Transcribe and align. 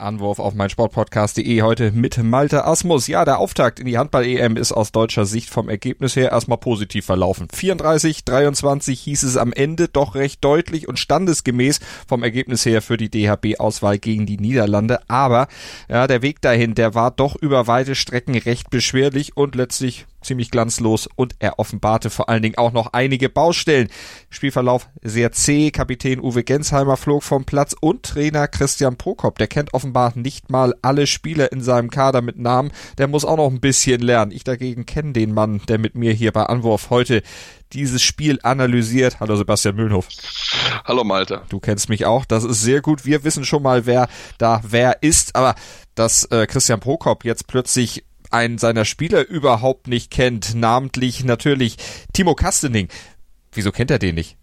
Anwurf 0.00 0.38
auf 0.38 0.54
meinsportpodcast.de 0.54 1.62
heute 1.62 1.92
mit 1.92 2.22
Malte 2.22 2.64
Asmus. 2.64 3.06
Ja, 3.06 3.24
der 3.24 3.38
Auftakt 3.38 3.78
in 3.80 3.86
die 3.86 3.98
Handball-EM 3.98 4.56
ist 4.56 4.72
aus 4.72 4.92
deutscher 4.92 5.26
Sicht 5.26 5.50
vom 5.50 5.68
Ergebnis 5.68 6.16
her 6.16 6.32
erstmal 6.32 6.58
positiv 6.58 7.06
verlaufen. 7.06 7.48
34, 7.52 8.24
23 8.24 9.00
hieß 9.00 9.22
es 9.22 9.36
am 9.36 9.52
Ende 9.52 9.88
doch 9.88 10.14
recht 10.14 10.44
deutlich 10.44 10.88
und 10.88 10.98
standesgemäß 10.98 11.80
vom 12.08 12.22
Ergebnis 12.22 12.64
her 12.66 12.82
für 12.82 12.96
die 12.96 13.10
DHB-Auswahl 13.10 13.98
gegen 13.98 14.26
die 14.26 14.38
Niederlande. 14.38 15.00
Aber 15.08 15.48
ja, 15.88 16.06
der 16.06 16.22
Weg 16.22 16.40
dahin, 16.40 16.74
der 16.74 16.94
war 16.94 17.10
doch 17.10 17.36
über 17.36 17.66
weite 17.66 17.94
Strecken 17.94 18.36
recht 18.36 18.70
beschwerlich 18.70 19.36
und 19.36 19.54
letztlich 19.54 20.06
ziemlich 20.22 20.50
glanzlos 20.50 21.08
und 21.14 21.34
er 21.38 21.58
offenbarte 21.58 22.10
vor 22.10 22.28
allen 22.28 22.42
Dingen 22.42 22.58
auch 22.58 22.72
noch 22.72 22.92
einige 22.92 23.28
Baustellen. 23.28 23.88
Spielverlauf 24.28 24.88
sehr 25.02 25.32
zäh, 25.32 25.70
Kapitän 25.70 26.20
Uwe 26.20 26.44
Gensheimer 26.44 26.96
flog 26.96 27.22
vom 27.22 27.44
Platz 27.44 27.74
und 27.80 28.02
Trainer 28.02 28.48
Christian 28.48 28.96
Prokop, 28.96 29.38
der 29.38 29.46
kennt 29.46 29.74
offenbar 29.74 30.12
nicht 30.14 30.50
mal 30.50 30.74
alle 30.82 31.06
Spieler 31.06 31.52
in 31.52 31.62
seinem 31.62 31.90
Kader 31.90 32.22
mit 32.22 32.38
Namen, 32.38 32.72
der 32.98 33.08
muss 33.08 33.24
auch 33.24 33.36
noch 33.36 33.50
ein 33.50 33.60
bisschen 33.60 34.00
lernen. 34.00 34.32
Ich 34.32 34.44
dagegen 34.44 34.86
kenne 34.86 35.12
den 35.12 35.32
Mann, 35.32 35.60
der 35.68 35.78
mit 35.78 35.94
mir 35.94 36.12
hier 36.12 36.32
bei 36.32 36.44
Anwurf 36.44 36.90
heute 36.90 37.22
dieses 37.72 38.02
Spiel 38.02 38.38
analysiert. 38.42 39.20
Hallo 39.20 39.36
Sebastian 39.36 39.76
Mühlenhof. 39.76 40.08
Hallo 40.84 41.04
Malte. 41.04 41.42
Du 41.48 41.60
kennst 41.60 41.88
mich 41.88 42.04
auch, 42.04 42.24
das 42.24 42.44
ist 42.44 42.62
sehr 42.62 42.80
gut. 42.80 43.04
Wir 43.04 43.24
wissen 43.24 43.44
schon 43.44 43.62
mal, 43.62 43.86
wer 43.86 44.08
da 44.38 44.60
wer 44.64 45.02
ist, 45.02 45.36
aber 45.36 45.54
dass 45.94 46.24
äh, 46.26 46.46
Christian 46.46 46.80
Prokop 46.80 47.24
jetzt 47.24 47.46
plötzlich 47.46 48.04
einen 48.30 48.58
seiner 48.58 48.84
Spieler 48.84 49.26
überhaupt 49.26 49.88
nicht 49.88 50.10
kennt, 50.10 50.54
namentlich 50.54 51.24
natürlich 51.24 51.76
Timo 52.12 52.34
Kastening. 52.34 52.88
Wieso 53.52 53.72
kennt 53.72 53.90
er 53.90 53.98
den 53.98 54.14
nicht? 54.14 54.36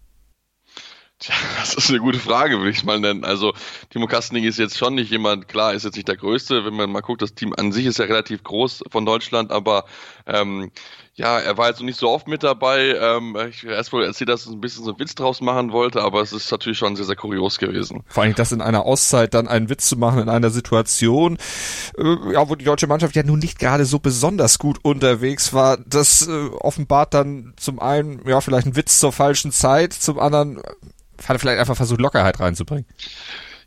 Tja, 1.18 1.34
das 1.58 1.74
ist 1.74 1.90
eine 1.90 1.98
gute 1.98 2.18
Frage, 2.18 2.58
würde 2.58 2.70
ich 2.70 2.84
mal 2.84 3.00
nennen. 3.00 3.24
Also 3.24 3.54
Timo 3.90 4.06
Kastening 4.06 4.44
ist 4.44 4.58
jetzt 4.58 4.78
schon 4.78 4.94
nicht 4.94 5.10
jemand, 5.10 5.48
klar, 5.48 5.74
ist 5.74 5.84
jetzt 5.84 5.96
nicht 5.96 6.08
der 6.08 6.16
Größte, 6.16 6.64
wenn 6.64 6.74
man 6.74 6.90
mal 6.90 7.00
guckt, 7.00 7.22
das 7.22 7.34
Team 7.34 7.52
an 7.56 7.72
sich 7.72 7.86
ist 7.86 7.98
ja 7.98 8.04
relativ 8.04 8.44
groß 8.44 8.84
von 8.90 9.04
Deutschland, 9.04 9.50
aber 9.50 9.84
ähm, 10.26 10.70
ja, 11.18 11.40
er 11.40 11.58
war 11.58 11.68
noch 11.72 11.80
nicht 11.80 11.98
so 11.98 12.08
oft 12.08 12.28
mit 12.28 12.44
dabei. 12.44 12.94
Ähm, 12.94 13.36
ich 13.50 13.64
erst 13.64 13.92
wohl 13.92 14.04
erzählt, 14.04 14.30
dass 14.30 14.46
er 14.46 14.52
ein 14.52 14.60
bisschen 14.60 14.84
so 14.84 14.90
einen 14.90 15.00
Witz 15.00 15.16
draus 15.16 15.40
machen 15.40 15.72
wollte, 15.72 16.00
aber 16.00 16.22
es 16.22 16.32
ist 16.32 16.50
natürlich 16.52 16.78
schon 16.78 16.94
sehr, 16.94 17.06
sehr 17.06 17.16
kurios 17.16 17.58
gewesen. 17.58 18.04
Vor 18.06 18.22
allem 18.22 18.36
das 18.36 18.52
in 18.52 18.60
einer 18.60 18.84
Auszeit 18.84 19.34
dann 19.34 19.48
einen 19.48 19.68
Witz 19.68 19.88
zu 19.88 19.96
machen 19.96 20.22
in 20.22 20.28
einer 20.28 20.50
Situation, 20.50 21.36
äh, 21.98 22.32
ja, 22.32 22.48
wo 22.48 22.54
die 22.54 22.64
deutsche 22.64 22.86
Mannschaft 22.86 23.16
ja 23.16 23.24
nun 23.24 23.40
nicht 23.40 23.58
gerade 23.58 23.84
so 23.84 23.98
besonders 23.98 24.60
gut 24.60 24.78
unterwegs 24.84 25.52
war. 25.52 25.78
Das 25.78 26.28
äh, 26.28 26.48
offenbart 26.60 27.14
dann 27.14 27.52
zum 27.56 27.80
einen, 27.80 28.22
ja, 28.24 28.40
vielleicht 28.40 28.68
ein 28.68 28.76
Witz 28.76 29.00
zur 29.00 29.12
falschen 29.12 29.50
Zeit, 29.50 29.92
zum 29.94 30.20
anderen 30.20 30.58
hat 31.26 31.34
er 31.34 31.38
vielleicht 31.40 31.58
einfach 31.58 31.76
versucht, 31.76 32.00
Lockerheit 32.00 32.38
reinzubringen. 32.38 32.86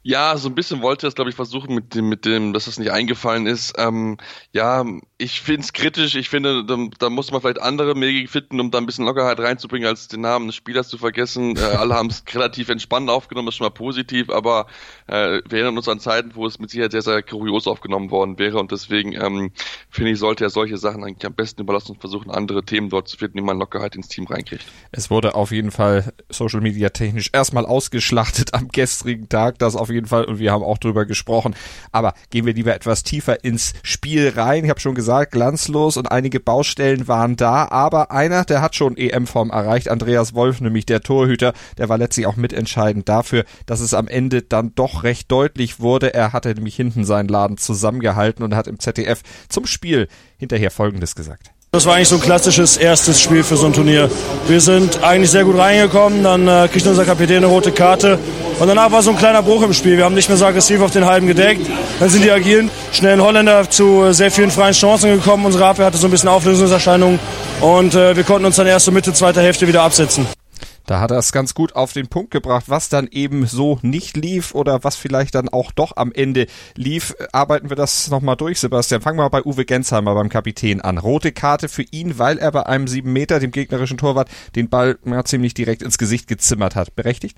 Ja, 0.03 0.35
so 0.37 0.49
ein 0.49 0.55
bisschen 0.55 0.81
wollte 0.81 1.05
es, 1.05 1.13
glaube 1.13 1.29
ich, 1.29 1.35
versuchen 1.35 1.75
mit 1.75 1.93
dem, 1.93 2.09
mit 2.09 2.25
dem, 2.25 2.53
dass 2.53 2.65
das 2.65 2.79
nicht 2.79 2.91
eingefallen 2.91 3.45
ist. 3.45 3.73
Ähm, 3.77 4.17
ja, 4.51 4.83
ich 5.19 5.41
finde 5.41 5.61
es 5.61 5.73
kritisch. 5.73 6.15
Ich 6.15 6.29
finde, 6.29 6.65
da, 6.65 6.75
da, 6.97 7.09
muss 7.11 7.31
man 7.31 7.41
vielleicht 7.41 7.61
andere 7.61 7.95
Wege 7.95 8.27
finden, 8.27 8.59
um 8.59 8.71
da 8.71 8.79
ein 8.79 8.87
bisschen 8.87 9.05
Lockerheit 9.05 9.39
reinzubringen, 9.39 9.87
als 9.87 10.07
den 10.07 10.21
Namen 10.21 10.47
des 10.47 10.55
Spielers 10.55 10.89
zu 10.89 10.97
vergessen. 10.97 11.55
Äh, 11.55 11.59
alle 11.77 11.93
haben 11.93 12.09
es 12.09 12.23
relativ 12.33 12.69
entspannt 12.69 13.11
aufgenommen, 13.11 13.45
das 13.45 13.53
ist 13.53 13.57
schon 13.57 13.65
mal 13.65 13.71
positiv, 13.71 14.31
aber 14.31 14.65
äh, 15.05 15.41
wir 15.47 15.59
erinnern 15.59 15.77
uns 15.77 15.87
an 15.87 15.99
Zeiten, 15.99 16.31
wo 16.33 16.47
es 16.47 16.57
mit 16.57 16.71
Sicherheit 16.71 16.91
sehr, 16.91 17.03
sehr 17.03 17.21
kurios 17.21 17.67
aufgenommen 17.67 18.09
worden 18.09 18.39
wäre 18.39 18.57
und 18.57 18.71
deswegen 18.71 19.13
ähm, 19.13 19.51
finde 19.89 20.11
ich, 20.11 20.19
sollte 20.19 20.43
er 20.45 20.49
solche 20.49 20.77
Sachen 20.77 21.03
eigentlich 21.03 21.25
am 21.27 21.33
besten 21.33 21.61
überlassen 21.61 21.91
und 21.91 21.99
versuchen, 21.99 22.31
andere 22.31 22.63
Themen 22.63 22.89
dort 22.89 23.07
zu 23.07 23.17
finden, 23.17 23.37
die 23.37 23.43
man 23.43 23.59
Lockerheit 23.59 23.95
ins 23.95 24.07
Team 24.07 24.25
reinkriegt. 24.25 24.65
Es 24.91 25.11
wurde 25.11 25.35
auf 25.35 25.51
jeden 25.51 25.69
Fall 25.69 26.11
Social 26.29 26.61
Media 26.61 26.89
technisch 26.89 27.29
erstmal 27.33 27.67
ausgeschlachtet 27.67 28.55
am 28.55 28.69
gestrigen 28.69 29.29
Tag, 29.29 29.59
das 29.59 29.75
auf 29.75 29.90
jeden 29.91 30.07
Fall 30.07 30.25
und 30.25 30.39
wir 30.39 30.51
haben 30.51 30.63
auch 30.63 30.77
drüber 30.77 31.05
gesprochen. 31.05 31.55
Aber 31.91 32.13
gehen 32.29 32.45
wir 32.45 32.53
lieber 32.53 32.75
etwas 32.75 33.03
tiefer 33.03 33.43
ins 33.43 33.73
Spiel 33.83 34.33
rein. 34.35 34.63
Ich 34.63 34.69
habe 34.69 34.79
schon 34.79 34.95
gesagt, 34.95 35.31
glanzlos 35.31 35.97
und 35.97 36.11
einige 36.11 36.39
Baustellen 36.39 37.07
waren 37.07 37.35
da, 37.35 37.67
aber 37.69 38.11
einer, 38.11 38.45
der 38.45 38.61
hat 38.61 38.75
schon 38.75 38.97
EM-Form 38.97 39.49
erreicht, 39.49 39.89
Andreas 39.89 40.33
Wolf, 40.33 40.61
nämlich 40.61 40.85
der 40.85 41.01
Torhüter, 41.01 41.53
der 41.77 41.89
war 41.89 41.97
letztlich 41.97 42.25
auch 42.27 42.35
mitentscheidend 42.35 43.07
dafür, 43.07 43.45
dass 43.65 43.79
es 43.79 43.93
am 43.93 44.07
Ende 44.07 44.41
dann 44.41 44.73
doch 44.75 45.03
recht 45.03 45.31
deutlich 45.31 45.79
wurde. 45.79 46.13
Er 46.13 46.33
hatte 46.33 46.53
nämlich 46.53 46.75
hinten 46.75 47.05
seinen 47.05 47.27
Laden 47.27 47.57
zusammengehalten 47.57 48.43
und 48.43 48.55
hat 48.55 48.67
im 48.67 48.79
ZDF 48.79 49.21
zum 49.49 49.65
Spiel 49.65 50.07
hinterher 50.37 50.71
Folgendes 50.71 51.15
gesagt. 51.15 51.51
Das 51.73 51.85
war 51.85 51.95
eigentlich 51.95 52.09
so 52.09 52.15
ein 52.15 52.21
klassisches 52.21 52.75
erstes 52.75 53.21
Spiel 53.21 53.45
für 53.45 53.55
so 53.55 53.65
ein 53.65 53.71
Turnier. 53.71 54.11
Wir 54.45 54.59
sind 54.59 55.01
eigentlich 55.03 55.31
sehr 55.31 55.45
gut 55.45 55.57
reingekommen, 55.57 56.21
dann 56.21 56.45
äh, 56.45 56.67
kriegt 56.67 56.85
unser 56.85 57.05
Kapitän 57.05 57.37
eine 57.37 57.45
rote 57.45 57.71
Karte 57.71 58.19
und 58.59 58.67
danach 58.67 58.91
war 58.91 59.01
so 59.01 59.11
ein 59.11 59.17
kleiner 59.17 59.41
Bruch 59.41 59.63
im 59.63 59.71
Spiel. 59.71 59.95
Wir 59.95 60.03
haben 60.03 60.13
nicht 60.13 60.27
mehr 60.27 60.37
so 60.37 60.45
aggressiv 60.45 60.81
auf 60.81 60.91
den 60.91 61.05
halben 61.05 61.27
gedeckt. 61.27 61.65
Dann 62.01 62.09
sind 62.09 62.25
die 62.25 62.31
agilen, 62.31 62.69
schnellen 62.91 63.21
Holländer 63.21 63.69
zu 63.69 64.03
äh, 64.03 64.13
sehr 64.13 64.31
vielen 64.31 64.51
freien 64.51 64.73
Chancen 64.73 65.11
gekommen. 65.11 65.45
Unsere 65.45 65.65
Abwehr 65.65 65.85
hatte 65.85 65.97
so 65.97 66.07
ein 66.07 66.11
bisschen 66.11 66.27
Auflösungserscheinungen 66.27 67.21
und 67.61 67.95
äh, 67.95 68.17
wir 68.17 68.25
konnten 68.25 68.47
uns 68.47 68.57
dann 68.57 68.67
erst 68.67 68.87
so 68.87 68.91
Mitte 68.91 69.13
zweiter 69.13 69.41
Hälfte 69.41 69.65
wieder 69.65 69.83
absetzen. 69.83 70.27
Da 70.91 70.99
hat 70.99 71.11
er 71.11 71.19
es 71.19 71.31
ganz 71.31 71.53
gut 71.53 71.73
auf 71.73 71.93
den 71.93 72.09
Punkt 72.09 72.31
gebracht, 72.31 72.65
was 72.67 72.89
dann 72.89 73.07
eben 73.09 73.45
so 73.47 73.79
nicht 73.81 74.17
lief 74.17 74.53
oder 74.53 74.83
was 74.83 74.97
vielleicht 74.97 75.35
dann 75.35 75.47
auch 75.47 75.71
doch 75.71 75.95
am 75.95 76.11
Ende 76.11 76.47
lief. 76.75 77.15
Arbeiten 77.31 77.69
wir 77.69 77.77
das 77.77 78.09
nochmal 78.09 78.35
durch, 78.35 78.59
Sebastian. 78.59 78.99
Fangen 78.99 79.17
wir 79.17 79.23
mal 79.23 79.29
bei 79.29 79.45
Uwe 79.45 79.63
Gensheimer 79.63 80.13
beim 80.15 80.27
Kapitän 80.27 80.81
an. 80.81 80.97
Rote 80.97 81.31
Karte 81.31 81.69
für 81.69 81.85
ihn, 81.91 82.19
weil 82.19 82.39
er 82.39 82.51
bei 82.51 82.65
einem 82.65 82.89
sieben 82.89 83.13
Meter, 83.13 83.39
dem 83.39 83.51
gegnerischen 83.51 83.97
Torwart, 83.97 84.27
den 84.57 84.67
Ball 84.67 84.99
ja, 85.05 85.23
ziemlich 85.23 85.53
direkt 85.53 85.81
ins 85.81 85.97
Gesicht 85.97 86.27
gezimmert 86.27 86.75
hat. 86.75 86.93
Berechtigt? 86.93 87.37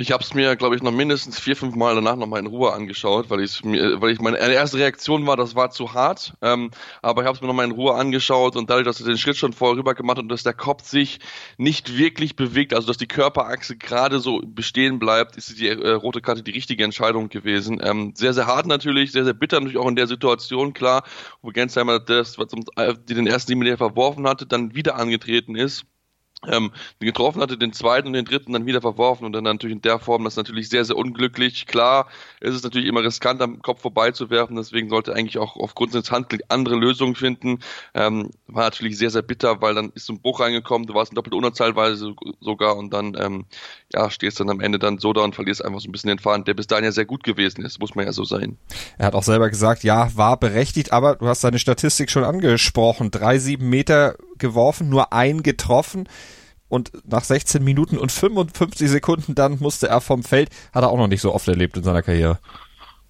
Ich 0.00 0.12
habe 0.12 0.24
es 0.24 0.32
mir, 0.32 0.56
glaube 0.56 0.74
ich, 0.74 0.82
noch 0.82 0.92
mindestens 0.92 1.38
vier, 1.38 1.54
fünf 1.54 1.76
Mal 1.76 1.94
danach 1.94 2.16
nochmal 2.16 2.40
in 2.40 2.46
Ruhe 2.46 2.72
angeschaut, 2.72 3.28
weil, 3.28 3.40
ich's 3.42 3.62
mir, 3.62 4.00
weil 4.00 4.12
ich 4.12 4.18
meine 4.18 4.38
erste 4.38 4.78
Reaktion 4.78 5.26
war, 5.26 5.36
das 5.36 5.54
war 5.54 5.70
zu 5.72 5.92
hart. 5.92 6.32
Ähm, 6.40 6.70
aber 7.02 7.20
ich 7.20 7.26
habe 7.26 7.36
es 7.36 7.42
mir 7.42 7.48
nochmal 7.48 7.66
in 7.66 7.72
Ruhe 7.72 7.94
angeschaut 7.94 8.56
und 8.56 8.70
dadurch, 8.70 8.86
dass 8.86 8.98
er 8.98 9.06
den 9.06 9.18
Schritt 9.18 9.36
schon 9.36 9.52
vorher 9.52 9.76
rüber 9.76 9.94
gemacht 9.94 10.16
hat 10.16 10.22
und 10.22 10.30
dass 10.30 10.42
der 10.42 10.54
Kopf 10.54 10.88
sich 10.88 11.18
nicht 11.58 11.98
wirklich 11.98 12.34
bewegt, 12.34 12.72
also 12.72 12.86
dass 12.86 12.96
die 12.96 13.08
Körperachse 13.08 13.76
gerade 13.76 14.20
so 14.20 14.40
bestehen 14.42 14.98
bleibt, 15.00 15.36
ist 15.36 15.60
die 15.60 15.68
äh, 15.68 15.90
rote 15.90 16.22
Karte 16.22 16.42
die 16.42 16.52
richtige 16.52 16.82
Entscheidung 16.82 17.28
gewesen. 17.28 17.78
Ähm, 17.84 18.14
sehr, 18.16 18.32
sehr 18.32 18.46
hart 18.46 18.64
natürlich, 18.64 19.12
sehr, 19.12 19.24
sehr 19.24 19.34
bitter 19.34 19.60
natürlich 19.60 19.76
auch 19.76 19.88
in 19.88 19.96
der 19.96 20.06
Situation, 20.06 20.72
klar, 20.72 21.04
wo 21.42 21.50
Gensheimer 21.50 22.00
das, 22.00 22.38
was 22.38 22.46
äh, 22.76 22.94
die 23.06 23.12
den 23.12 23.26
ersten 23.26 23.48
Sieben 23.48 23.76
verworfen 23.76 24.26
hatte, 24.26 24.46
dann 24.46 24.74
wieder 24.74 24.96
angetreten 24.96 25.56
ist 25.56 25.84
ähm, 26.48 26.72
getroffen 27.00 27.42
hatte, 27.42 27.58
den 27.58 27.72
zweiten 27.72 28.08
und 28.08 28.14
den 28.14 28.24
dritten 28.24 28.52
dann 28.52 28.66
wieder 28.66 28.80
verworfen 28.80 29.24
und 29.24 29.32
dann 29.32 29.44
natürlich 29.44 29.76
in 29.76 29.82
der 29.82 29.98
Form, 29.98 30.24
das 30.24 30.34
ist 30.34 30.38
natürlich 30.38 30.68
sehr, 30.68 30.84
sehr 30.84 30.96
unglücklich. 30.96 31.66
Klar, 31.66 32.08
ist 32.40 32.54
es 32.54 32.62
natürlich 32.62 32.88
immer 32.88 33.02
riskant, 33.02 33.42
am 33.42 33.60
Kopf 33.60 33.82
vorbeizuwerfen, 33.82 34.56
deswegen 34.56 34.88
sollte 34.88 35.14
eigentlich 35.14 35.38
auch 35.38 35.56
aufgrund 35.56 35.94
des 35.94 36.10
Handels 36.10 36.42
andere 36.48 36.76
Lösungen 36.76 37.14
finden. 37.14 37.58
Ähm, 37.94 38.30
war 38.46 38.64
natürlich 38.64 38.96
sehr, 38.96 39.10
sehr 39.10 39.22
bitter, 39.22 39.60
weil 39.60 39.74
dann 39.74 39.92
ist 39.94 40.06
so 40.06 40.14
ein 40.14 40.20
Bruch 40.20 40.40
reingekommen, 40.40 40.86
du 40.86 40.94
warst 40.94 41.12
in 41.12 41.16
doppelte 41.16 41.36
Unterzahlweise 41.36 42.14
sogar 42.40 42.76
und 42.76 42.92
dann, 42.92 43.16
ähm, 43.18 43.44
ja, 43.92 44.10
stehst 44.10 44.40
dann 44.40 44.48
am 44.50 44.60
Ende 44.60 44.78
dann 44.78 44.98
so 44.98 45.12
da 45.12 45.22
und 45.22 45.34
verlierst 45.34 45.64
einfach 45.64 45.80
so 45.80 45.88
ein 45.88 45.92
bisschen 45.92 46.08
den 46.08 46.18
Faden, 46.18 46.44
der 46.44 46.54
bis 46.54 46.66
dahin 46.66 46.84
ja 46.84 46.92
sehr 46.92 47.04
gut 47.04 47.22
gewesen 47.22 47.64
ist, 47.64 47.80
muss 47.80 47.94
man 47.94 48.06
ja 48.06 48.12
so 48.12 48.24
sein. 48.24 48.56
Er 48.96 49.06
hat 49.06 49.14
auch 49.14 49.22
selber 49.22 49.50
gesagt, 49.50 49.84
ja, 49.84 50.14
war 50.16 50.38
berechtigt, 50.38 50.92
aber 50.92 51.16
du 51.16 51.26
hast 51.26 51.42
seine 51.42 51.58
Statistik 51.58 52.10
schon 52.10 52.24
angesprochen. 52.24 53.10
Drei, 53.10 53.38
sieben 53.38 53.68
Meter 53.68 54.16
geworfen, 54.40 54.88
nur 54.88 55.12
ein 55.12 55.42
getroffen 55.42 56.08
und 56.68 56.92
nach 57.04 57.24
16 57.24 57.62
Minuten 57.62 57.98
und 57.98 58.10
55 58.10 58.88
Sekunden 58.88 59.34
dann 59.34 59.58
musste 59.60 59.88
er 59.88 60.00
vom 60.00 60.22
Feld, 60.22 60.50
hat 60.72 60.84
er 60.84 60.90
auch 60.90 60.98
noch 60.98 61.08
nicht 61.08 61.20
so 61.20 61.34
oft 61.34 61.46
erlebt 61.48 61.76
in 61.76 61.82
seiner 61.82 62.02
Karriere. 62.02 62.38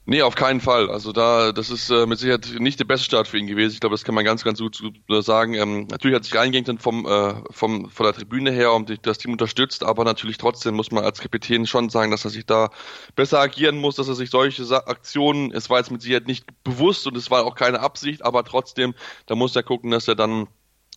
Nee, 0.07 0.23
auf 0.23 0.35
keinen 0.35 0.61
Fall. 0.61 0.91
Also 0.91 1.13
da, 1.13 1.53
das 1.53 1.71
ist 1.71 1.89
äh, 1.91 2.05
mit 2.05 2.19
Sicherheit 2.19 2.57
nicht 2.59 2.81
der 2.81 2.85
beste 2.85 3.05
Start 3.05 3.29
für 3.29 3.39
ihn 3.39 3.47
gewesen. 3.47 3.75
Ich 3.75 3.81
glaube, 3.81 3.95
das 3.95 4.03
kann 4.03 4.15
man 4.15 4.25
ganz, 4.25 4.43
ganz 4.43 4.59
gut 4.59 4.83
sagen. 5.21 5.55
Ähm, 5.55 5.87
natürlich 5.89 6.17
hat 6.17 6.25
sich 6.25 6.35
reingehängt 6.35 6.67
dann 6.67 6.79
vom, 6.79 7.07
äh, 7.07 7.35
vom, 7.51 7.89
von 7.91 8.05
der 8.05 8.15
Tribüne 8.15 8.51
her 8.51 8.73
und 8.73 9.07
das 9.07 9.19
Team 9.19 9.31
unterstützt, 9.33 9.85
aber 9.85 10.03
natürlich 10.03 10.39
trotzdem 10.39 10.75
muss 10.75 10.91
man 10.91 11.05
als 11.05 11.21
Kapitän 11.21 11.65
schon 11.67 11.91
sagen, 11.91 12.11
dass 12.11 12.25
er 12.25 12.31
sich 12.31 12.45
da 12.45 12.71
besser 13.15 13.39
agieren 13.39 13.77
muss, 13.77 13.95
dass 13.97 14.09
er 14.09 14.17
sich 14.17 14.31
solche 14.31 14.65
Aktionen, 14.89 15.53
es 15.53 15.71
war 15.71 15.79
jetzt 15.79 15.93
mit 15.93 16.03
Sicherheit 16.03 16.27
nicht 16.27 16.45
bewusst 16.65 17.07
und 17.07 17.17
es 17.17 17.31
war 17.31 17.45
auch 17.45 17.55
keine 17.55 17.79
Absicht, 17.79 18.25
aber 18.25 18.43
trotzdem, 18.43 18.95
da 19.27 19.37
muss 19.37 19.55
er 19.55 19.63
gucken, 19.63 19.93
dass 19.93 20.09
er 20.09 20.17
dann 20.17 20.49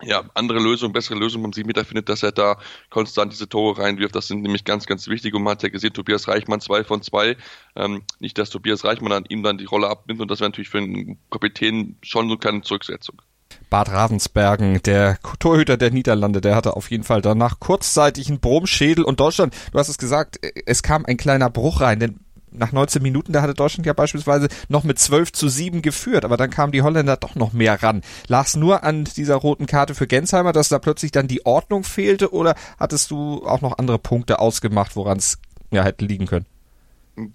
ja, 0.06 0.24
andere 0.34 0.60
Lösungen, 0.60 0.94
bessere 0.94 1.18
Lösungen 1.18 1.44
beim 1.44 1.54
7 1.54 1.68
Meter 1.68 1.86
findet, 1.86 2.10
dass 2.10 2.24
er 2.24 2.32
da 2.32 2.58
konstant 2.90 3.34
diese 3.34 3.48
Tore 3.48 3.82
reinwirft. 3.82 4.16
Das 4.16 4.28
sind 4.28 4.42
nämlich 4.42 4.64
ganz, 4.64 4.86
ganz 4.86 5.08
wichtig. 5.08 5.34
Und 5.34 5.44
man 5.44 5.52
hat 5.52 5.64
ja 5.64 5.70
gesehen, 5.70 5.94
Tobias 5.94 6.28
Reichmann 6.28 6.62
zwei 6.62 6.84
von 6.84 7.02
zwei. 7.02 7.38
Ähm, 7.76 8.04
nicht, 8.20 8.38
dass 8.38 8.50
Tobias 8.50 8.84
Reichmann 8.84 9.12
an 9.12 9.26
ihm 9.28 9.44
dann 9.44 9.58
die 9.58 9.66
Rolle 9.66 9.90
abnimmt 9.90 10.22
und 10.22 10.30
das 10.30 10.40
wäre 10.40 10.50
natürlich 10.50 10.70
für 10.70 10.80
einen 10.80 11.18
Kapitän 11.32 11.98
schon 12.02 12.30
so 12.30 12.38
keine 12.38 12.62
Zurücksetzung. 12.62 13.22
Bad 13.70 13.90
Ravensbergen, 13.90 14.82
der 14.84 15.18
Torhüter 15.40 15.78
der 15.78 15.92
Niederlande, 15.92 16.42
der 16.42 16.56
hatte 16.56 16.76
auf 16.76 16.92
jeden 16.92 17.04
Fall 17.04 17.22
danach 17.22 17.60
kurzzeitig 17.60 18.30
einen 18.30 18.40
Brummschädel 18.40 19.04
und 19.04 19.20
Deutschland, 19.20 19.56
du 19.72 19.80
hast 19.80 19.90
es 19.90 19.98
gesagt, 19.98 20.40
es 20.66 20.84
kam 20.84 21.06
ein 21.06 21.18
kleiner 21.18 21.50
Bruch 21.50 21.82
rein, 21.82 22.00
denn 22.00 22.20
nach 22.54 22.72
19 22.72 23.02
Minuten, 23.02 23.34
da 23.34 23.42
hatte 23.42 23.54
Deutschland 23.54 23.86
ja 23.86 23.94
beispielsweise 23.94 24.48
noch 24.70 24.84
mit 24.84 25.00
12 25.00 25.32
zu 25.32 25.50
7 25.50 25.82
geführt, 25.82 26.26
aber 26.26 26.38
dann 26.38 26.50
kamen 26.50 26.72
die 26.72 26.82
Holländer 26.82 27.18
doch 27.18 27.36
noch 27.36 27.54
mehr 27.54 27.82
ran. 27.82 28.02
Lag 28.28 28.54
nur 28.56 28.84
an 28.84 29.06
dieser 29.06 29.36
roten 29.36 29.66
Karte 29.66 29.96
für 29.96 30.08
Gensheimer, 30.08 30.54
dass 30.54 30.70
da 30.70 30.80
plötzlich 30.80 31.12
dann 31.12 31.28
die 31.28 31.46
Ordnung 31.46 31.84
fehlte 31.84 32.34
oder 32.34 32.56
hattest 32.80 33.12
du 33.12 33.46
auch 33.46 33.62
noch 33.62 33.78
andere 33.78 34.00
Punkte 34.00 34.40
ausgemacht, 34.40 34.96
woran 34.96 35.18
es 35.18 35.40
ja 35.72 35.84
hätte 35.84 36.06
liegen 36.06 36.26
können? 36.26 36.46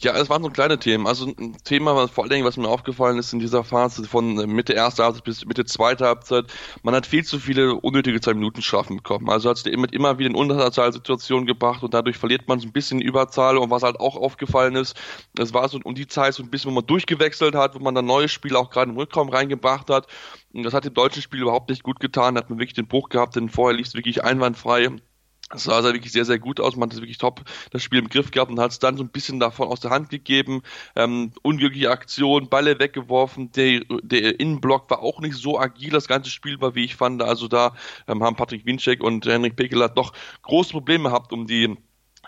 Ja, 0.00 0.16
es 0.16 0.28
waren 0.28 0.42
so 0.42 0.50
kleine 0.50 0.80
Themen. 0.80 1.06
Also 1.06 1.26
ein 1.26 1.56
Thema, 1.62 1.94
was 1.94 2.10
vor 2.10 2.24
allen 2.24 2.30
Dingen, 2.30 2.44
was 2.44 2.56
mir 2.56 2.66
aufgefallen 2.66 3.16
ist 3.16 3.32
in 3.32 3.38
dieser 3.38 3.62
Phase 3.62 4.02
von 4.08 4.34
Mitte 4.52 4.72
erster 4.72 5.04
Halbzeit 5.04 5.22
bis 5.22 5.44
Mitte 5.46 5.64
zweiter 5.66 6.06
Halbzeit, 6.06 6.46
man 6.82 6.96
hat 6.96 7.06
viel 7.06 7.24
zu 7.24 7.38
viele 7.38 7.74
unnötige 7.74 8.20
zwei 8.20 8.34
Minuten 8.34 8.60
Strafen 8.60 8.96
bekommen. 8.96 9.30
Also 9.30 9.48
hat 9.48 9.58
es 9.58 9.66
immer, 9.66 9.92
immer 9.92 10.18
wieder 10.18 10.30
in 10.30 10.34
Unterzahlsituationen 10.34 11.46
gebracht 11.46 11.84
und 11.84 11.94
dadurch 11.94 12.16
verliert 12.18 12.48
man 12.48 12.58
so 12.58 12.66
ein 12.66 12.72
bisschen 12.72 13.00
Überzahl 13.00 13.56
und 13.56 13.70
was 13.70 13.84
halt 13.84 14.00
auch 14.00 14.16
aufgefallen 14.16 14.74
ist, 14.74 14.96
es 15.38 15.54
war 15.54 15.68
so 15.68 15.78
um 15.84 15.94
die 15.94 16.08
Zeit 16.08 16.34
so 16.34 16.42
ein 16.42 16.50
bisschen, 16.50 16.72
wo 16.72 16.74
man 16.74 16.86
durchgewechselt 16.86 17.54
hat, 17.54 17.76
wo 17.76 17.78
man 17.78 17.94
dann 17.94 18.06
neue 18.06 18.28
Spiele 18.28 18.58
auch 18.58 18.70
gerade 18.70 18.90
im 18.90 18.96
Rückraum 18.96 19.28
reingebracht 19.28 19.90
hat. 19.90 20.08
Und 20.52 20.64
das 20.64 20.74
hat 20.74 20.86
dem 20.86 20.94
deutschen 20.94 21.22
Spiel 21.22 21.42
überhaupt 21.42 21.70
nicht 21.70 21.84
gut 21.84 22.00
getan, 22.00 22.34
da 22.34 22.40
hat 22.40 22.50
man 22.50 22.58
wirklich 22.58 22.74
den 22.74 22.88
Bruch 22.88 23.10
gehabt, 23.10 23.36
denn 23.36 23.48
vorher 23.48 23.76
lief 23.76 23.86
es 23.86 23.94
wirklich 23.94 24.24
einwandfrei 24.24 24.90
es 25.54 25.64
sah 25.64 25.76
also 25.76 25.92
wirklich 25.92 26.12
sehr, 26.12 26.24
sehr 26.24 26.38
gut 26.38 26.60
aus. 26.60 26.76
Man 26.76 26.90
hat 26.90 26.96
wirklich 26.96 27.18
top 27.18 27.42
das 27.70 27.82
Spiel 27.82 27.98
im 28.00 28.08
Griff 28.08 28.30
gehabt 28.30 28.50
und 28.50 28.60
hat 28.60 28.70
es 28.70 28.78
dann 28.78 28.96
so 28.96 29.02
ein 29.02 29.08
bisschen 29.08 29.40
davon 29.40 29.68
aus 29.68 29.80
der 29.80 29.90
Hand 29.90 30.10
gegeben. 30.10 30.62
Ähm, 30.94 31.32
unglückliche 31.42 31.90
Aktion, 31.90 32.48
Balle 32.48 32.78
weggeworfen. 32.78 33.50
Der, 33.52 33.82
der 34.02 34.38
Innenblock 34.40 34.90
war 34.90 35.02
auch 35.02 35.20
nicht 35.20 35.36
so 35.36 35.58
agil, 35.58 35.90
das 35.90 36.08
ganze 36.08 36.30
Spiel 36.30 36.60
war, 36.60 36.74
wie 36.74 36.84
ich 36.84 36.96
fand. 36.96 37.22
Also 37.22 37.48
da 37.48 37.74
ähm, 38.06 38.22
haben 38.22 38.36
Patrick 38.36 38.66
Winczek 38.66 39.02
und 39.02 39.26
Henrik 39.26 39.56
Pekeler 39.56 39.88
doch 39.88 40.12
große 40.42 40.72
Probleme 40.72 41.08
gehabt, 41.08 41.32
um 41.32 41.46
die 41.46 41.76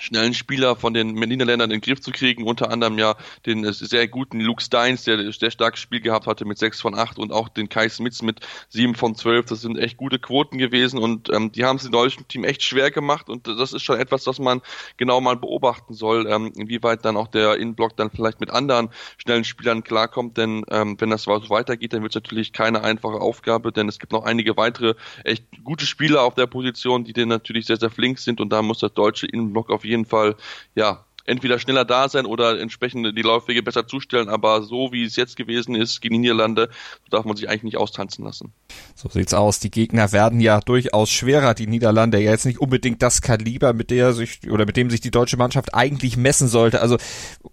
schnellen 0.00 0.34
Spieler 0.34 0.76
von 0.76 0.94
den 0.94 1.14
Niederländern 1.14 1.70
in 1.70 1.80
den 1.80 1.82
Griff 1.82 2.00
zu 2.00 2.10
kriegen, 2.10 2.44
unter 2.44 2.70
anderem 2.70 2.98
ja 2.98 3.16
den 3.46 3.64
äh, 3.64 3.72
sehr 3.72 4.08
guten 4.08 4.40
Luke 4.40 4.62
Steins, 4.62 5.04
der 5.04 5.30
sehr 5.32 5.50
starkes 5.50 5.80
Spiel 5.80 6.00
gehabt 6.00 6.26
hatte 6.26 6.44
mit 6.44 6.58
6 6.58 6.80
von 6.80 6.94
8 6.94 7.18
und 7.18 7.32
auch 7.32 7.48
den 7.48 7.68
Kai 7.68 7.88
Smits 7.88 8.22
mit 8.22 8.40
7 8.70 8.94
von 8.94 9.14
12. 9.14 9.46
Das 9.46 9.60
sind 9.60 9.78
echt 9.78 9.96
gute 9.96 10.18
Quoten 10.18 10.58
gewesen 10.58 10.98
und 10.98 11.28
ähm, 11.30 11.52
die 11.52 11.64
haben 11.64 11.76
es 11.76 11.82
dem 11.82 11.92
deutschen 11.92 12.26
Team 12.28 12.44
echt 12.44 12.62
schwer 12.62 12.90
gemacht 12.90 13.28
und 13.28 13.46
das 13.46 13.72
ist 13.72 13.82
schon 13.82 13.98
etwas, 13.98 14.26
was 14.26 14.38
man 14.38 14.62
genau 14.96 15.20
mal 15.20 15.36
beobachten 15.36 15.94
soll, 15.94 16.26
ähm, 16.26 16.52
inwieweit 16.56 17.04
dann 17.04 17.16
auch 17.16 17.28
der 17.28 17.56
Innenblock 17.56 17.96
dann 17.96 18.10
vielleicht 18.10 18.40
mit 18.40 18.50
anderen 18.50 18.88
schnellen 19.18 19.44
Spielern 19.44 19.84
klarkommt, 19.84 20.38
denn 20.38 20.64
ähm, 20.70 20.96
wenn 20.98 21.10
das 21.10 21.24
so 21.24 21.30
weitergeht, 21.30 21.92
dann 21.92 22.02
wird 22.02 22.12
es 22.12 22.16
natürlich 22.16 22.52
keine 22.52 22.82
einfache 22.82 23.20
Aufgabe, 23.20 23.72
denn 23.72 23.88
es 23.88 23.98
gibt 23.98 24.12
noch 24.12 24.24
einige 24.24 24.56
weitere 24.56 24.94
echt 25.24 25.44
gute 25.62 25.84
Spieler 25.84 26.22
auf 26.22 26.34
der 26.34 26.46
Position, 26.46 27.04
die 27.04 27.12
denen 27.12 27.28
natürlich 27.28 27.66
sehr, 27.66 27.76
sehr 27.76 27.90
flink 27.90 28.18
sind 28.18 28.40
und 28.40 28.50
da 28.50 28.62
muss 28.62 28.78
der 28.78 28.88
deutsche 28.88 29.26
Innenblock 29.26 29.70
auf 29.70 29.84
jeden 29.84 29.89
Fall, 30.04 30.36
ja, 30.74 31.04
entweder 31.30 31.58
schneller 31.58 31.84
da 31.84 32.08
sein 32.08 32.26
oder 32.26 32.60
entsprechend 32.60 33.16
die 33.16 33.22
Laufwege 33.22 33.62
besser 33.62 33.86
zustellen. 33.86 34.28
Aber 34.28 34.62
so 34.62 34.92
wie 34.92 35.04
es 35.04 35.16
jetzt 35.16 35.36
gewesen 35.36 35.74
ist 35.74 36.00
gegen 36.00 36.14
die 36.14 36.20
Niederlande, 36.20 36.68
darf 37.10 37.24
man 37.24 37.36
sich 37.36 37.48
eigentlich 37.48 37.62
nicht 37.62 37.76
austanzen 37.76 38.24
lassen. 38.24 38.52
So 38.94 39.08
sieht's 39.08 39.32
aus. 39.32 39.60
Die 39.60 39.70
Gegner 39.70 40.12
werden 40.12 40.40
ja 40.40 40.60
durchaus 40.60 41.10
schwerer. 41.10 41.54
Die 41.54 41.66
Niederlande 41.66 42.18
ja 42.18 42.32
jetzt 42.32 42.46
nicht 42.46 42.60
unbedingt 42.60 43.02
das 43.02 43.22
Kaliber, 43.22 43.72
mit 43.72 43.90
der 43.90 44.12
sich 44.12 44.50
oder 44.50 44.66
mit 44.66 44.76
dem 44.76 44.90
sich 44.90 45.00
die 45.00 45.10
deutsche 45.10 45.36
Mannschaft 45.36 45.74
eigentlich 45.74 46.16
messen 46.16 46.48
sollte. 46.48 46.80
Also 46.80 46.98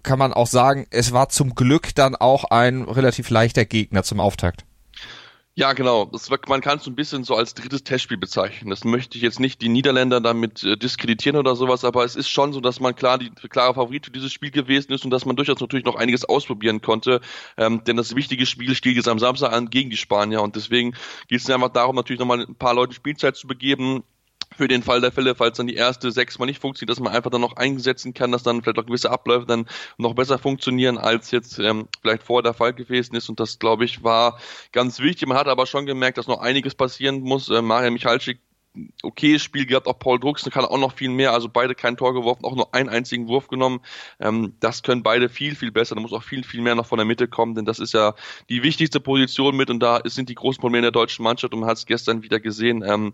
kann 0.04 0.20
man 0.20 0.34
auch 0.34 0.48
sagen, 0.48 0.88
es 0.90 1.12
war 1.14 1.30
zum 1.30 1.56
Glück 1.56 1.94
dann 1.96 2.16
auch 2.16 2.46
ein 2.46 2.84
relativ 2.84 3.30
leichter 3.30 3.66
Gegner 3.66 4.04
zum 4.04 4.20
Auftakt. 4.20 4.67
Ja, 5.60 5.74
genau. 5.74 6.06
Das, 6.06 6.30
man 6.48 6.62
kann 6.62 6.78
es 6.78 6.86
ein 6.86 6.94
bisschen 6.94 7.24
so 7.24 7.34
als 7.34 7.56
drittes 7.56 7.84
Testspiel 7.84 8.18
bezeichnen. 8.18 8.70
Das 8.70 8.84
möchte 8.84 9.18
ich 9.18 9.24
jetzt 9.24 9.40
nicht 9.40 9.60
die 9.60 9.70
Niederländer 9.70 10.22
damit 10.22 10.64
äh, 10.64 10.78
diskreditieren 10.78 11.36
oder 11.36 11.56
sowas, 11.56 11.84
aber 11.84 12.06
es 12.06 12.16
ist 12.16 12.30
schon 12.30 12.54
so, 12.54 12.62
dass 12.62 12.80
man 12.80 12.96
klar 12.96 13.18
die 13.18 13.32
klare 13.32 13.74
Favorit 13.74 14.06
für 14.06 14.12
dieses 14.12 14.32
Spiel 14.32 14.52
gewesen 14.52 14.94
ist 14.94 15.04
und 15.04 15.10
dass 15.10 15.26
man 15.26 15.36
durchaus 15.36 15.60
natürlich 15.60 15.84
noch 15.86 15.96
einiges 15.96 16.26
ausprobieren 16.26 16.82
konnte. 16.82 17.22
Ähm, 17.58 17.84
denn 17.86 17.98
das 17.98 18.16
wichtige 18.16 18.46
Spiel 18.46 18.76
steht 18.76 18.98
jetzt 18.98 19.08
am 19.08 19.18
Samstag 19.18 19.52
an 19.52 19.72
gegen 19.72 19.90
die 19.90 19.98
Spanier 19.98 20.44
und 20.44 20.56
deswegen 20.56 20.94
geht 21.28 21.42
es 21.42 21.50
einfach 21.50 21.70
darum, 21.70 21.96
natürlich 21.96 22.20
nochmal 22.20 22.42
ein 22.42 22.56
paar 22.56 22.76
Leuten 22.76 22.94
Spielzeit 22.94 23.36
zu 23.36 23.48
begeben, 23.48 24.04
für 24.58 24.68
den 24.68 24.84
Fall 24.84 25.02
der 25.02 25.12
Fälle, 25.12 25.36
falls 25.36 25.58
dann 25.58 25.68
die 25.68 25.76
erste 25.76 26.12
sechs 26.12 26.40
mal 26.40 26.46
nicht 26.46 26.60
funktioniert, 26.60 26.90
dass 26.90 27.00
man 27.00 27.14
einfach 27.14 27.30
dann 27.30 27.42
noch 27.42 27.56
einsetzen 27.56 28.14
kann, 28.14 28.32
dass 28.32 28.44
dann 28.44 28.62
vielleicht 28.62 28.80
auch 28.80 28.86
gewisse 28.86 29.12
Abläufe 29.12 29.46
dann 29.46 29.68
noch 29.98 30.16
besser 30.16 30.40
funktionieren, 30.40 30.98
als 30.98 31.32
jetzt 31.32 31.60
ähm, 31.60 31.88
vielleicht 32.02 32.24
vorher 32.24 32.44
der 32.44 32.54
Fall 32.54 32.74
gewesen 32.74 33.16
ist. 33.16 33.30
Und 33.30 33.40
das, 33.40 33.60
glaube 33.60 33.86
ich, 33.86 34.04
war 34.04 34.40
ganz 34.72 35.00
wichtig. 35.00 35.28
Man 35.28 35.38
hat 35.38 35.48
aber 35.48 35.68
schon 35.68 35.86
gemerkt, 35.86 36.18
dass 36.18 36.28
noch 36.28 36.40
einiges 36.40 36.76
passieren 36.76 37.22
muss. 37.22 37.50
Äh, 37.50 37.62
Maria 37.62 37.92
Michalczyk 37.92 38.40
okayes 39.04 39.44
Spiel 39.44 39.66
gehabt, 39.66 39.88
auch 39.88 40.00
Paul 40.00 40.20
Drucksen 40.20 40.52
kann 40.52 40.66
auch 40.66 40.78
noch 40.78 40.94
viel 40.94 41.10
mehr, 41.10 41.34
also 41.34 41.50
beide 41.50 41.76
kein 41.76 41.98
Tor 41.98 42.14
geworfen, 42.14 42.46
auch 42.46 42.56
nur 42.56 42.74
einen 42.74 42.90
einzigen 42.90 43.28
Wurf 43.28 43.48
genommen. 43.48 43.82
Ähm, 44.20 44.54
das 44.60 44.84
können 44.84 45.04
beide 45.04 45.30
viel, 45.30 45.56
viel 45.56 45.72
besser. 45.72 45.96
Da 45.96 46.02
muss 46.02 46.14
auch 46.14 46.24
viel, 46.24 46.44
viel 46.44 46.62
mehr 46.62 46.76
noch 46.76 46.86
von 46.86 46.98
der 46.98 47.06
Mitte 47.06 47.28
kommen, 47.28 47.56
denn 47.56 47.66
das 47.66 47.80
ist 47.80 47.94
ja 47.94 48.14
die 48.50 48.64
wichtigste 48.64 49.00
Position 49.00 49.56
mit 49.56 49.70
und 49.70 49.80
da 49.80 50.02
sind 50.06 50.30
die 50.30 50.36
großen 50.36 50.62
Probleme 50.62 50.84
der 50.84 50.92
deutschen 50.92 51.24
Mannschaft 51.24 51.54
und 51.54 51.62
man 51.62 51.70
hat 51.70 51.78
es 51.78 51.86
gestern 51.86 52.24
wieder 52.24 52.40
gesehen. 52.40 52.84
Ähm, 52.86 53.14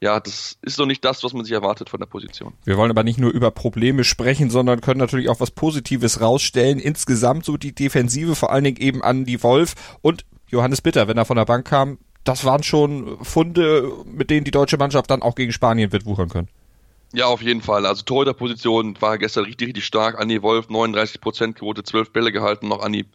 ja, 0.00 0.20
das 0.20 0.58
ist 0.60 0.78
doch 0.78 0.86
nicht 0.86 1.04
das, 1.04 1.24
was 1.24 1.32
man 1.32 1.44
sich 1.44 1.54
erwartet 1.54 1.88
von 1.88 2.00
der 2.00 2.06
Position. 2.06 2.52
Wir 2.64 2.76
wollen 2.76 2.90
aber 2.90 3.02
nicht 3.02 3.18
nur 3.18 3.30
über 3.30 3.50
Probleme 3.50 4.04
sprechen, 4.04 4.50
sondern 4.50 4.82
können 4.82 5.00
natürlich 5.00 5.30
auch 5.30 5.40
was 5.40 5.50
Positives 5.50 6.20
rausstellen. 6.20 6.78
Insgesamt 6.78 7.46
so 7.46 7.56
die 7.56 7.74
Defensive, 7.74 8.34
vor 8.34 8.52
allen 8.52 8.64
Dingen 8.64 8.76
eben 8.76 9.02
an 9.02 9.24
die 9.24 9.42
Wolf 9.42 9.74
und 10.02 10.26
Johannes 10.48 10.82
Bitter, 10.82 11.08
wenn 11.08 11.16
er 11.16 11.24
von 11.24 11.36
der 11.36 11.44
Bank 11.44 11.66
kam, 11.66 11.98
das 12.28 12.44
waren 12.44 12.62
schon 12.62 13.18
Funde, 13.24 13.92
mit 14.04 14.30
denen 14.30 14.44
die 14.44 14.50
deutsche 14.50 14.76
Mannschaft 14.76 15.10
dann 15.10 15.22
auch 15.22 15.34
gegen 15.34 15.52
Spanien 15.52 15.92
wird 15.92 16.06
wuchern 16.06 16.28
können. 16.28 16.48
Ja, 17.12 17.26
auf 17.26 17.40
jeden 17.40 17.62
Fall. 17.62 17.86
Also 17.86 18.02
Torhüterposition 18.02 19.00
war 19.00 19.16
gestern 19.16 19.44
richtig, 19.44 19.68
richtig 19.68 19.86
stark. 19.86 20.18
Anni 20.20 20.42
Wolf, 20.42 20.66
39% 20.66 21.54
Quote, 21.54 21.84
12 21.84 22.12
Bälle 22.12 22.32
gehalten, 22.32 22.68
noch 22.68 22.82
Anni 22.82 23.06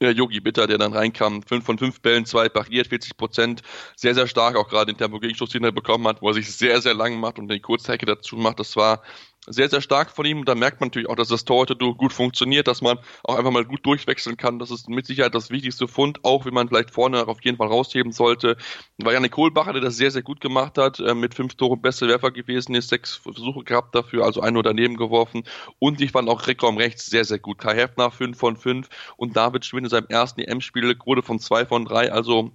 ja, 0.00 0.10
Yogi 0.10 0.40
Bitter, 0.40 0.66
der 0.66 0.78
dann 0.78 0.92
reinkam, 0.92 1.42
5 1.42 1.64
von 1.64 1.78
5 1.78 2.00
Bällen, 2.00 2.24
2 2.24 2.48
pariert, 2.48 2.88
40 2.88 3.16
Prozent, 3.16 3.62
sehr, 3.96 4.14
sehr 4.14 4.26
stark, 4.26 4.56
auch 4.56 4.68
gerade 4.68 4.92
den 4.92 4.98
Tempo-Gegenschuss, 4.98 5.50
den 5.50 5.64
er 5.64 5.72
bekommen 5.72 6.06
hat, 6.06 6.22
wo 6.22 6.28
er 6.28 6.34
sich 6.34 6.52
sehr, 6.52 6.80
sehr 6.80 6.94
lang 6.94 7.18
macht 7.18 7.38
und 7.38 7.48
die 7.48 7.60
Kurzhecke 7.60 8.06
dazu 8.06 8.36
macht, 8.36 8.60
das 8.60 8.76
war 8.76 9.02
sehr, 9.46 9.68
sehr 9.68 9.80
stark 9.80 10.10
von 10.10 10.26
ihm. 10.26 10.44
Da 10.44 10.54
merkt 10.54 10.80
man 10.80 10.88
natürlich 10.88 11.08
auch, 11.08 11.16
dass 11.16 11.28
das 11.28 11.44
Tor 11.44 11.60
heute 11.60 11.76
gut 11.76 12.12
funktioniert, 12.12 12.68
dass 12.68 12.82
man 12.82 12.98
auch 13.24 13.36
einfach 13.36 13.50
mal 13.50 13.64
gut 13.64 13.84
durchwechseln 13.86 14.36
kann. 14.36 14.58
Das 14.58 14.70
ist 14.70 14.88
mit 14.88 15.06
Sicherheit 15.06 15.34
das 15.34 15.50
wichtigste 15.50 15.88
Fund, 15.88 16.24
auch 16.24 16.44
wenn 16.44 16.54
man 16.54 16.68
vielleicht 16.68 16.90
vorne 16.90 17.26
auf 17.26 17.42
jeden 17.44 17.56
Fall 17.56 17.68
rausheben 17.68 18.12
sollte. 18.12 18.56
Weil 18.98 19.14
Janik 19.14 19.32
Kohlbacher, 19.32 19.72
der 19.72 19.82
das 19.82 19.96
sehr, 19.96 20.10
sehr 20.10 20.22
gut 20.22 20.40
gemacht 20.40 20.78
hat, 20.78 21.00
äh, 21.00 21.14
mit 21.14 21.34
fünf 21.34 21.54
Toren 21.54 21.80
beste 21.80 22.08
Werfer 22.08 22.30
gewesen 22.30 22.74
ist, 22.74 22.88
sechs 22.88 23.16
Versuche 23.16 23.64
gehabt 23.64 23.94
dafür, 23.94 24.24
also 24.24 24.40
ein 24.40 24.54
nur 24.54 24.62
daneben 24.62 24.96
geworfen. 24.96 25.44
Und 25.78 26.00
ich 26.00 26.12
fand 26.12 26.28
auch 26.28 26.46
Rückraum 26.46 26.76
rechts 26.76 27.06
sehr, 27.06 27.24
sehr 27.24 27.38
gut. 27.38 27.58
Kai 27.58 27.74
Hefner 27.74 28.10
fünf 28.10 28.38
von 28.38 28.56
fünf 28.56 28.88
und 29.16 29.36
David 29.36 29.64
Schwinn 29.64 29.84
in 29.84 29.90
seinem 29.90 30.06
ersten 30.08 30.40
EM-Spiel 30.40 30.94
Quote 30.96 31.22
von 31.22 31.38
zwei 31.38 31.66
von 31.66 31.84
drei. 31.84 32.12
Also 32.12 32.52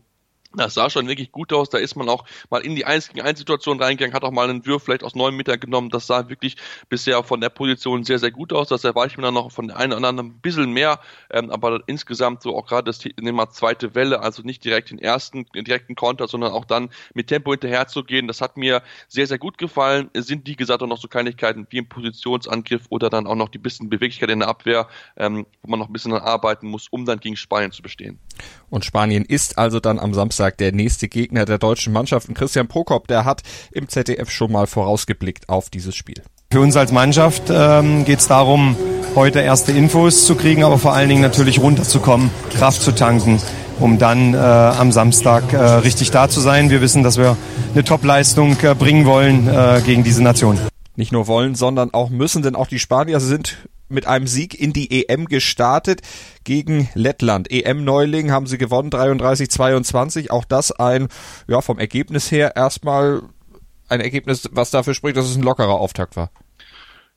das 0.56 0.74
sah 0.74 0.90
schon 0.90 1.08
wirklich 1.08 1.32
gut 1.32 1.52
aus. 1.54 1.70
Da 1.70 1.78
ist 1.78 1.96
man 1.96 2.10
auch 2.10 2.26
mal 2.50 2.62
in 2.62 2.76
die 2.76 2.86
1 2.86 3.10
gegen 3.10 3.26
1 3.26 3.40
Situation 3.40 3.82
reingegangen, 3.82 4.14
hat 4.14 4.24
auch 4.24 4.32
mal 4.32 4.50
einen 4.50 4.66
Würf 4.66 4.84
vielleicht 4.84 5.04
aus 5.04 5.16
neun 5.16 5.36
Metern 5.36 5.60
genommen. 5.60 5.90
Das 5.90 6.08
sah 6.08 6.30
wirklich 6.30 6.58
bisher 6.90 7.24
von 7.24 7.42
der 7.42 7.50
Position 7.50 8.04
sehr, 8.04 8.20
sehr 8.20 8.32
gut 8.32 8.54
aus. 8.54 8.68
Das 8.68 8.84
erweicht 8.84 9.18
mir 9.18 9.24
dann 9.24 9.34
noch 9.34 9.52
von 9.52 9.68
der 9.68 9.78
einen 9.78 9.94
oder 9.94 10.08
anderen 10.08 10.32
ein 10.32 10.40
bisschen 10.40 10.72
mehr. 10.72 11.00
Ähm, 11.32 11.50
aber 11.50 11.82
insgesamt 11.88 12.42
so 12.44 12.56
auch 12.56 12.66
gerade 12.66 12.86
das 12.86 13.00
Thema 13.00 13.50
zweite 13.50 13.96
Welle, 13.96 14.22
also 14.22 14.44
nicht 14.44 14.64
direkt 14.64 14.92
den 14.92 15.00
ersten, 15.00 15.46
den 15.56 15.66
direkten 15.66 15.96
Konter, 15.96 16.28
sondern 16.28 16.52
auch 16.52 16.66
dann 16.66 16.90
mit 17.14 17.28
Tempo 17.28 17.52
hinterher 17.52 17.88
zu 17.88 18.04
gehen. 18.04 18.28
Das 18.28 18.42
hat 18.42 18.58
mir 18.58 18.84
sehr, 19.08 19.28
sehr 19.28 19.40
gut 19.40 19.58
gefallen. 19.58 20.10
Es 20.14 20.28
sind, 20.28 20.48
wie 20.48 20.56
gesagt, 20.56 20.84
auch 20.84 20.88
noch 20.88 21.00
so 21.00 21.08
Kleinigkeiten 21.08 21.68
wie 21.70 21.78
im 21.78 21.88
Positionsangriff 21.88 22.86
oder 22.90 23.10
dann 23.10 23.28
auch 23.28 23.36
noch 23.36 23.50
die 23.50 23.58
bisschen 23.58 23.90
Beweglichkeit 23.90 24.30
in 24.30 24.40
der 24.40 24.48
Abwehr, 24.48 24.88
ähm, 25.18 25.46
wo 25.62 25.72
man 25.72 25.80
noch 25.80 25.88
ein 25.88 25.94
bisschen 25.94 26.14
arbeiten 26.14 26.68
muss, 26.68 26.88
um 26.90 27.06
dann 27.06 27.20
gegen 27.20 27.36
Spanien 27.36 27.72
zu 27.72 27.82
bestehen. 27.82 28.20
Und 28.70 28.86
Spanien 28.86 29.26
ist 29.26 29.58
also 29.58 29.80
dann 29.80 30.00
am 30.00 30.14
Samstag 30.14 30.43
der 30.52 30.72
nächste 30.72 31.08
Gegner 31.08 31.46
der 31.46 31.58
deutschen 31.58 31.94
Mannschaft. 31.94 32.28
Und 32.30 32.36
Christian 32.36 32.68
Prokop, 32.68 33.08
der 33.08 33.26
hat 33.26 33.42
im 33.72 33.88
ZDF 33.88 34.30
schon 34.30 34.52
mal 34.52 34.68
vorausgeblickt 34.68 35.50
auf 35.50 35.70
dieses 35.70 35.96
Spiel. 35.96 36.22
Für 36.52 36.62
uns 36.62 36.76
als 36.78 36.92
Mannschaft 36.92 37.44
ähm, 37.50 38.06
geht 38.06 38.20
es 38.20 38.28
darum, 38.28 38.76
heute 39.16 39.40
erste 39.40 39.72
Infos 39.72 40.26
zu 40.26 40.36
kriegen, 40.36 40.64
aber 40.64 40.78
vor 40.78 40.94
allen 40.94 41.10
Dingen 41.10 41.22
natürlich 41.22 41.60
runterzukommen, 41.60 42.30
Kraft 42.56 42.82
zu 42.82 42.92
tanken, 42.92 43.42
um 43.80 43.98
dann 43.98 44.36
äh, 44.36 44.38
am 44.38 44.92
Samstag 44.92 45.52
äh, 45.52 45.58
richtig 45.58 46.12
da 46.12 46.30
zu 46.30 46.42
sein. 46.42 46.70
Wir 46.70 46.82
wissen, 46.82 47.02
dass 47.02 47.18
wir 47.18 47.38
eine 47.74 47.84
Top-Leistung 47.84 48.56
äh, 48.62 48.76
bringen 48.76 49.06
wollen 49.06 49.48
äh, 49.48 49.82
gegen 49.84 50.04
diese 50.04 50.22
Nation. 50.22 50.60
Nicht 50.96 51.12
nur 51.12 51.26
wollen, 51.26 51.56
sondern 51.56 51.92
auch 51.92 52.10
müssen, 52.12 52.44
denn 52.44 52.56
auch 52.56 52.68
die 52.68 52.78
Spanier 52.78 53.20
sind 53.20 53.58
mit 53.94 54.08
einem 54.08 54.28
Sieg 54.28 54.60
in 54.60 54.74
die 54.74 55.08
EM 55.08 55.26
gestartet 55.26 56.02
gegen 56.44 56.90
Lettland. 56.94 57.52
EM-Neuling 57.52 58.32
haben 58.32 58.48
sie 58.48 58.58
gewonnen, 58.58 58.90
33-22. 58.90 60.30
Auch 60.30 60.46
das 60.46 60.72
ein, 60.72 61.08
ja, 61.48 61.62
vom 61.62 61.80
Ergebnis 61.80 62.32
her 62.32 62.56
erstmal 62.56 63.24
ein 63.90 64.02
Ergebnis, 64.02 64.50
was 64.52 64.72
dafür 64.72 64.94
spricht, 64.94 65.18
dass 65.18 65.30
es 65.30 65.36
ein 65.36 65.44
lockerer 65.44 65.80
Auftakt 65.80 66.16
war. 66.16 66.32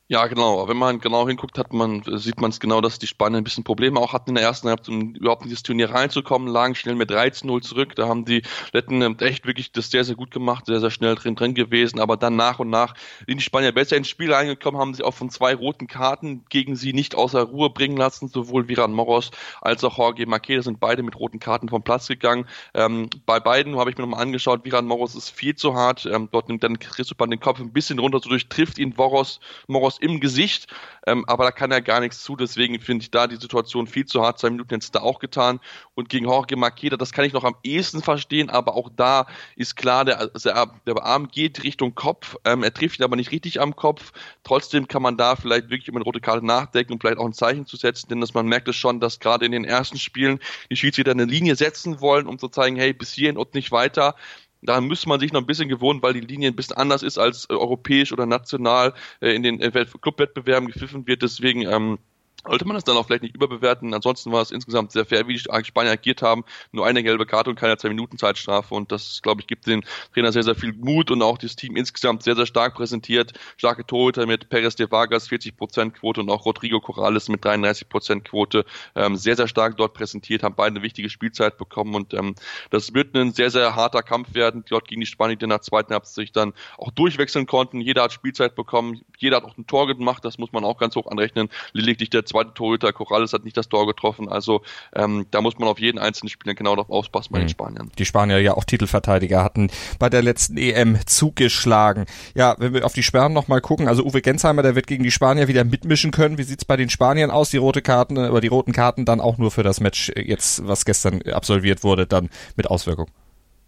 Ja, 0.08 0.28
genau. 0.28 0.68
Wenn 0.68 0.76
man 0.76 1.00
genau 1.00 1.26
hinguckt, 1.26 1.58
hat 1.58 1.72
man, 1.72 2.04
sieht 2.04 2.40
man 2.40 2.50
es 2.50 2.60
genau, 2.60 2.80
dass 2.80 3.00
die 3.00 3.08
Spanier 3.08 3.38
ein 3.38 3.44
bisschen 3.44 3.64
Probleme 3.64 3.98
auch 3.98 4.12
hatten 4.12 4.30
in 4.30 4.34
der 4.36 4.44
ersten 4.44 4.68
Halbzeit, 4.68 4.94
um 4.94 5.14
überhaupt 5.16 5.42
in 5.42 5.48
dieses 5.48 5.64
Turnier 5.64 5.90
reinzukommen, 5.90 6.46
lagen 6.46 6.76
schnell 6.76 6.94
mit 6.94 7.10
13-0 7.10 7.60
zurück. 7.62 7.96
Da 7.96 8.06
haben 8.06 8.24
die 8.24 8.42
Letten 8.72 9.02
echt 9.18 9.48
wirklich 9.48 9.72
das 9.72 9.90
sehr, 9.90 10.04
sehr 10.04 10.14
gut 10.14 10.30
gemacht, 10.30 10.66
sehr, 10.66 10.78
sehr 10.78 10.92
schnell 10.92 11.16
drin, 11.16 11.34
drin 11.34 11.54
gewesen. 11.54 11.98
Aber 11.98 12.16
dann 12.16 12.36
nach 12.36 12.60
und 12.60 12.70
nach 12.70 12.94
sind 13.26 13.38
die 13.38 13.42
Spanier 13.42 13.72
besser 13.72 13.96
ins 13.96 14.06
Spiel 14.08 14.32
reingekommen, 14.32 14.80
haben 14.80 14.94
sich 14.94 15.04
auch 15.04 15.14
von 15.14 15.28
zwei 15.28 15.56
roten 15.56 15.88
Karten 15.88 16.44
gegen 16.50 16.76
sie 16.76 16.92
nicht 16.92 17.16
außer 17.16 17.42
Ruhe 17.42 17.70
bringen 17.70 17.96
lassen. 17.96 18.28
Sowohl 18.28 18.68
Viran 18.68 18.92
Moros 18.92 19.32
als 19.60 19.82
auch 19.82 19.98
Jorge 19.98 20.26
Marquez 20.26 20.66
sind 20.66 20.78
beide 20.78 21.02
mit 21.02 21.18
roten 21.18 21.40
Karten 21.40 21.68
vom 21.68 21.82
Platz 21.82 22.06
gegangen. 22.06 22.46
Ähm, 22.74 23.10
bei 23.26 23.40
beiden 23.40 23.76
habe 23.76 23.90
ich 23.90 23.98
mir 23.98 24.04
nochmal 24.04 24.22
angeschaut, 24.22 24.64
Viran 24.64 24.86
Moros 24.86 25.16
ist 25.16 25.30
viel 25.30 25.56
zu 25.56 25.74
hart. 25.74 26.06
Ähm, 26.06 26.28
dort 26.30 26.48
nimmt 26.48 26.62
dann 26.62 26.78
Christopan 26.78 27.30
den 27.30 27.40
Kopf 27.40 27.58
ein 27.58 27.72
bisschen 27.72 27.98
runter, 27.98 28.20
so 28.22 28.28
durchtrifft 28.28 28.78
ihn 28.78 28.94
Moros, 28.96 29.40
Moros 29.66 29.95
im 29.98 30.20
Gesicht, 30.20 30.72
ähm, 31.06 31.24
aber 31.26 31.44
da 31.44 31.50
kann 31.50 31.70
er 31.70 31.80
gar 31.80 32.00
nichts 32.00 32.22
zu. 32.22 32.36
Deswegen 32.36 32.80
finde 32.80 33.02
ich 33.02 33.10
da 33.10 33.26
die 33.26 33.36
Situation 33.36 33.86
viel 33.86 34.06
zu 34.06 34.22
hart. 34.22 34.38
Zwei 34.38 34.50
Minuten 34.50 34.74
jetzt 34.74 34.94
da 34.94 35.00
auch 35.00 35.18
getan. 35.18 35.60
Und 35.94 36.08
gegen 36.08 36.26
Jorge 36.26 36.56
Marqueda, 36.56 36.96
das 36.96 37.12
kann 37.12 37.24
ich 37.24 37.32
noch 37.32 37.44
am 37.44 37.56
ehesten 37.62 38.02
verstehen, 38.02 38.50
aber 38.50 38.74
auch 38.74 38.90
da 38.94 39.26
ist 39.54 39.76
klar, 39.76 40.04
der, 40.04 40.18
also 40.18 40.50
der, 40.50 40.70
der 40.86 41.02
Arm 41.02 41.28
geht 41.28 41.62
Richtung 41.62 41.94
Kopf. 41.94 42.36
Ähm, 42.44 42.62
er 42.62 42.74
trifft 42.74 42.98
ihn 42.98 43.04
aber 43.04 43.16
nicht 43.16 43.30
richtig 43.30 43.60
am 43.60 43.76
Kopf. 43.76 44.12
Trotzdem 44.42 44.88
kann 44.88 45.02
man 45.02 45.16
da 45.16 45.36
vielleicht 45.36 45.70
wirklich 45.70 45.88
über 45.88 45.98
eine 45.98 46.04
rote 46.04 46.20
Karte 46.20 46.44
nachdenken 46.44 46.92
und 46.92 47.00
vielleicht 47.00 47.18
auch 47.18 47.26
ein 47.26 47.32
Zeichen 47.32 47.66
zu 47.66 47.76
setzen, 47.76 48.08
denn 48.08 48.20
dass 48.20 48.34
man 48.34 48.46
merkt 48.46 48.68
es 48.68 48.76
schon, 48.76 49.00
dass 49.00 49.20
gerade 49.20 49.46
in 49.46 49.52
den 49.52 49.64
ersten 49.64 49.98
Spielen 49.98 50.40
die 50.70 50.76
Schiedsrichter 50.76 51.12
eine 51.12 51.24
Linie 51.24 51.56
setzen 51.56 52.00
wollen, 52.00 52.26
um 52.26 52.38
zu 52.38 52.48
zeigen, 52.48 52.76
hey, 52.76 52.92
bis 52.92 53.12
hierhin 53.12 53.36
und 53.36 53.54
nicht 53.54 53.72
weiter. 53.72 54.14
Da 54.62 54.80
müsste 54.80 55.08
man 55.08 55.20
sich 55.20 55.32
noch 55.32 55.40
ein 55.40 55.46
bisschen 55.46 55.68
gewohnen, 55.68 56.02
weil 56.02 56.14
die 56.14 56.20
Linie 56.20 56.50
ein 56.50 56.56
bisschen 56.56 56.76
anders 56.76 57.02
ist 57.02 57.18
als 57.18 57.46
äh, 57.50 57.54
europäisch 57.54 58.12
oder 58.12 58.26
national 58.26 58.94
äh, 59.20 59.34
in 59.34 59.42
den 59.42 59.60
äh, 59.60 59.86
Clubwettbewerben 60.00 60.68
gepfiffen 60.68 61.06
wird. 61.06 61.22
Deswegen 61.22 61.62
ähm, 61.62 61.98
sollte 62.44 62.64
man 62.66 62.74
das 62.74 62.84
dann 62.84 62.96
auch 62.96 63.06
vielleicht 63.06 63.22
nicht 63.22 63.34
überbewerten. 63.34 63.92
Ansonsten 63.94 64.32
war 64.32 64.42
es 64.42 64.50
insgesamt 64.50 64.92
sehr 64.92 65.04
fair, 65.04 65.26
wie 65.26 65.34
die 65.34 65.64
Spanier 65.64 65.90
agiert 65.90 66.22
haben. 66.22 66.44
Nur 66.72 66.86
eine 66.86 67.02
gelbe 67.02 67.26
Karte 67.26 67.50
und 67.50 67.56
keine 67.56 67.76
zwei 67.76 67.88
Minuten 67.88 68.18
Zeitstrafe. 68.18 68.74
Und 68.74 68.92
das, 68.92 69.20
glaube 69.22 69.40
ich, 69.40 69.46
gibt 69.46 69.66
den 69.66 69.84
Trainer 70.14 70.32
sehr, 70.32 70.42
sehr 70.42 70.54
viel 70.54 70.72
Mut 70.72 71.10
und 71.10 71.22
auch 71.22 71.38
das 71.38 71.56
Team 71.56 71.76
insgesamt 71.76 72.22
sehr, 72.22 72.36
sehr 72.36 72.46
stark 72.46 72.74
präsentiert. 72.74 73.32
Starke 73.56 73.86
Torhüter 73.86 74.26
mit 74.26 74.48
Perez 74.48 74.76
de 74.76 74.90
Vargas 74.90 75.28
40% 75.28 75.92
Quote 75.92 76.20
und 76.20 76.30
auch 76.30 76.46
Rodrigo 76.46 76.80
Corrales 76.80 77.28
mit 77.28 77.44
33% 77.44 78.22
Quote. 78.22 78.64
Ähm, 78.94 79.16
sehr, 79.16 79.36
sehr 79.36 79.48
stark 79.48 79.76
dort 79.76 79.94
präsentiert, 79.94 80.42
haben 80.42 80.54
beide 80.54 80.76
eine 80.76 80.82
wichtige 80.82 81.10
Spielzeit 81.10 81.56
bekommen. 81.58 81.94
Und 81.94 82.14
ähm, 82.14 82.34
das 82.70 82.94
wird 82.94 83.16
ein 83.16 83.32
sehr, 83.32 83.50
sehr 83.50 83.74
harter 83.74 84.02
Kampf 84.02 84.34
werden, 84.34 84.64
dort 84.68 84.88
gegen 84.88 85.00
die 85.00 85.06
Spanier, 85.06 85.36
die 85.36 85.46
der 85.46 85.62
zweiten 85.62 85.92
Halbzeit 85.92 86.14
sich 86.14 86.32
dann 86.32 86.52
auch 86.78 86.90
durchwechseln 86.90 87.46
konnten. 87.46 87.80
Jeder 87.80 88.04
hat 88.04 88.12
Spielzeit 88.12 88.54
bekommen, 88.54 89.02
jeder 89.18 89.36
hat 89.36 89.44
auch 89.44 89.56
ein 89.56 89.66
Tor 89.66 89.86
gemacht, 89.86 90.24
das 90.24 90.38
muss 90.38 90.52
man 90.52 90.64
auch 90.64 90.78
ganz 90.78 90.96
hoch 90.96 91.06
anrechnen. 91.06 91.48
Lediglich 91.72 92.10
der 92.10 92.24
Torhüter 92.44 92.92
Corrales 92.92 93.32
hat 93.32 93.44
nicht 93.44 93.56
das 93.56 93.68
Tor 93.68 93.86
getroffen. 93.86 94.28
Also 94.28 94.62
ähm, 94.94 95.26
da 95.30 95.40
muss 95.40 95.58
man 95.58 95.68
auf 95.68 95.78
jeden 95.78 95.98
einzelnen 95.98 96.30
Spieler 96.30 96.54
genau 96.54 96.76
darauf 96.76 96.90
aufpassen 96.90 97.32
bei 97.32 97.38
mhm. 97.38 97.42
den 97.44 97.48
Spaniern. 97.48 97.92
Die 97.98 98.04
Spanier 98.04 98.40
ja 98.40 98.54
auch 98.54 98.64
Titelverteidiger 98.64 99.42
hatten 99.42 99.70
bei 99.98 100.08
der 100.08 100.22
letzten 100.22 100.56
EM 100.56 100.98
zugeschlagen. 101.06 102.06
Ja, 102.34 102.56
wenn 102.58 102.74
wir 102.74 102.84
auf 102.84 102.92
die 102.92 103.02
Sperren 103.02 103.32
nochmal 103.32 103.60
gucken, 103.60 103.88
also 103.88 104.04
Uwe 104.04 104.22
Gensheimer, 104.22 104.62
der 104.62 104.74
wird 104.74 104.86
gegen 104.86 105.04
die 105.04 105.10
Spanier 105.10 105.48
wieder 105.48 105.64
mitmischen 105.64 106.10
können. 106.10 106.38
Wie 106.38 106.42
sieht's 106.42 106.64
bei 106.64 106.76
den 106.76 106.90
Spaniern 106.90 107.30
aus? 107.30 107.50
Die 107.50 107.56
rote 107.56 107.82
Karten, 107.82 108.18
oder 108.18 108.40
die 108.40 108.48
roten 108.48 108.72
Karten 108.72 109.04
dann 109.04 109.20
auch 109.20 109.38
nur 109.38 109.50
für 109.50 109.62
das 109.62 109.80
Match 109.80 110.12
jetzt, 110.16 110.66
was 110.66 110.84
gestern 110.84 111.22
absolviert 111.22 111.84
wurde, 111.84 112.06
dann 112.06 112.30
mit 112.56 112.68
Auswirkung. 112.68 113.08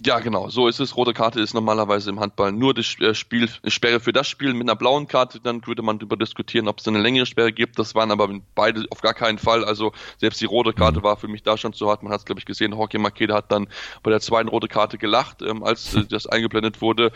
Ja, 0.06 0.20
genau, 0.20 0.48
so 0.48 0.68
ist 0.68 0.78
es. 0.78 0.96
Rote 0.96 1.12
Karte 1.12 1.40
ist 1.40 1.54
normalerweise 1.54 2.10
im 2.10 2.20
Handball 2.20 2.52
nur 2.52 2.72
das 2.72 2.94
äh, 3.00 3.14
Spiel, 3.14 3.48
Sperre 3.66 3.98
für 3.98 4.12
das 4.12 4.28
Spiel. 4.28 4.54
Mit 4.54 4.62
einer 4.62 4.76
blauen 4.76 5.08
Karte, 5.08 5.40
dann 5.40 5.66
würde 5.66 5.82
man 5.82 5.98
darüber 5.98 6.16
diskutieren, 6.16 6.68
ob 6.68 6.78
es 6.78 6.86
eine 6.86 7.00
längere 7.00 7.26
Sperre 7.26 7.52
gibt. 7.52 7.80
Das 7.80 7.96
waren 7.96 8.12
aber 8.12 8.28
beide 8.54 8.84
auf 8.90 9.00
gar 9.00 9.14
keinen 9.14 9.38
Fall. 9.38 9.64
Also 9.64 9.92
selbst 10.18 10.40
die 10.40 10.44
rote 10.44 10.72
Karte 10.72 11.00
mhm. 11.00 11.02
war 11.02 11.16
für 11.16 11.26
mich 11.26 11.42
da 11.42 11.56
schon 11.56 11.72
zu 11.72 11.88
hart. 11.88 12.04
Man 12.04 12.12
hat 12.12 12.20
es, 12.20 12.26
glaube 12.26 12.38
ich, 12.38 12.46
gesehen. 12.46 12.72
Jorge 12.72 13.00
Makeda 13.00 13.34
hat 13.34 13.50
dann 13.50 13.66
bei 14.04 14.10
der 14.12 14.20
zweiten 14.20 14.48
rote 14.48 14.68
Karte 14.68 14.98
gelacht, 14.98 15.42
ähm, 15.42 15.64
als 15.64 15.94
äh, 15.96 16.04
das 16.08 16.28
eingeblendet 16.28 16.80
wurde 16.80 17.10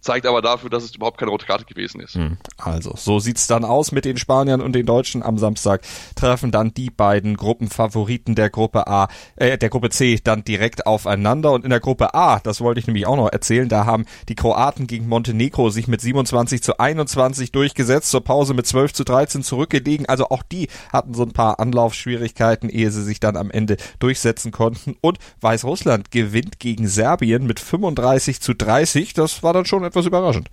zeigt 0.00 0.26
aber 0.26 0.42
dafür, 0.42 0.70
dass 0.70 0.84
es 0.84 0.94
überhaupt 0.94 1.18
keine 1.18 1.30
rote 1.30 1.46
Karte 1.46 1.64
gewesen 1.64 2.00
ist. 2.00 2.14
Hm. 2.14 2.38
Also, 2.56 2.94
so 2.96 3.18
sieht's 3.18 3.46
dann 3.46 3.64
aus 3.64 3.92
mit 3.92 4.04
den 4.04 4.16
Spaniern 4.16 4.60
und 4.60 4.72
den 4.72 4.86
Deutschen 4.86 5.22
am 5.22 5.38
Samstag. 5.38 5.82
Treffen 6.14 6.50
dann 6.50 6.72
die 6.74 6.90
beiden 6.90 7.36
Gruppenfavoriten 7.36 8.34
der 8.34 8.50
Gruppe 8.50 8.86
A, 8.86 9.08
äh, 9.36 9.58
der 9.58 9.68
Gruppe 9.68 9.90
C 9.90 10.18
dann 10.22 10.44
direkt 10.44 10.86
aufeinander. 10.86 11.52
Und 11.52 11.64
in 11.64 11.70
der 11.70 11.80
Gruppe 11.80 12.14
A, 12.14 12.40
das 12.40 12.60
wollte 12.60 12.80
ich 12.80 12.86
nämlich 12.86 13.06
auch 13.06 13.16
noch 13.16 13.30
erzählen, 13.30 13.68
da 13.68 13.86
haben 13.86 14.06
die 14.28 14.34
Kroaten 14.34 14.86
gegen 14.86 15.08
Montenegro 15.08 15.70
sich 15.70 15.88
mit 15.88 16.00
27 16.00 16.62
zu 16.62 16.78
21 16.78 17.52
durchgesetzt, 17.52 18.10
zur 18.10 18.22
Pause 18.22 18.54
mit 18.54 18.66
12 18.66 18.92
zu 18.92 19.04
13 19.04 19.42
zurückgelegen. 19.42 20.06
Also 20.06 20.28
auch 20.28 20.42
die 20.42 20.68
hatten 20.92 21.14
so 21.14 21.22
ein 21.22 21.32
paar 21.32 21.60
Anlaufschwierigkeiten, 21.60 22.68
ehe 22.68 22.90
sie 22.90 23.02
sich 23.02 23.20
dann 23.20 23.36
am 23.36 23.50
Ende 23.50 23.76
durchsetzen 23.98 24.52
konnten. 24.52 24.96
Und 25.00 25.18
Weißrussland 25.40 26.10
gewinnt 26.10 26.58
gegen 26.58 26.88
Serbien 26.88 27.46
mit 27.46 27.60
35 27.60 28.40
zu 28.40 28.54
30. 28.54 29.14
Das 29.14 29.42
war 29.42 29.52
dann 29.52 29.64
schon 29.64 29.82
etwas 29.88 30.06
überraschend. 30.06 30.48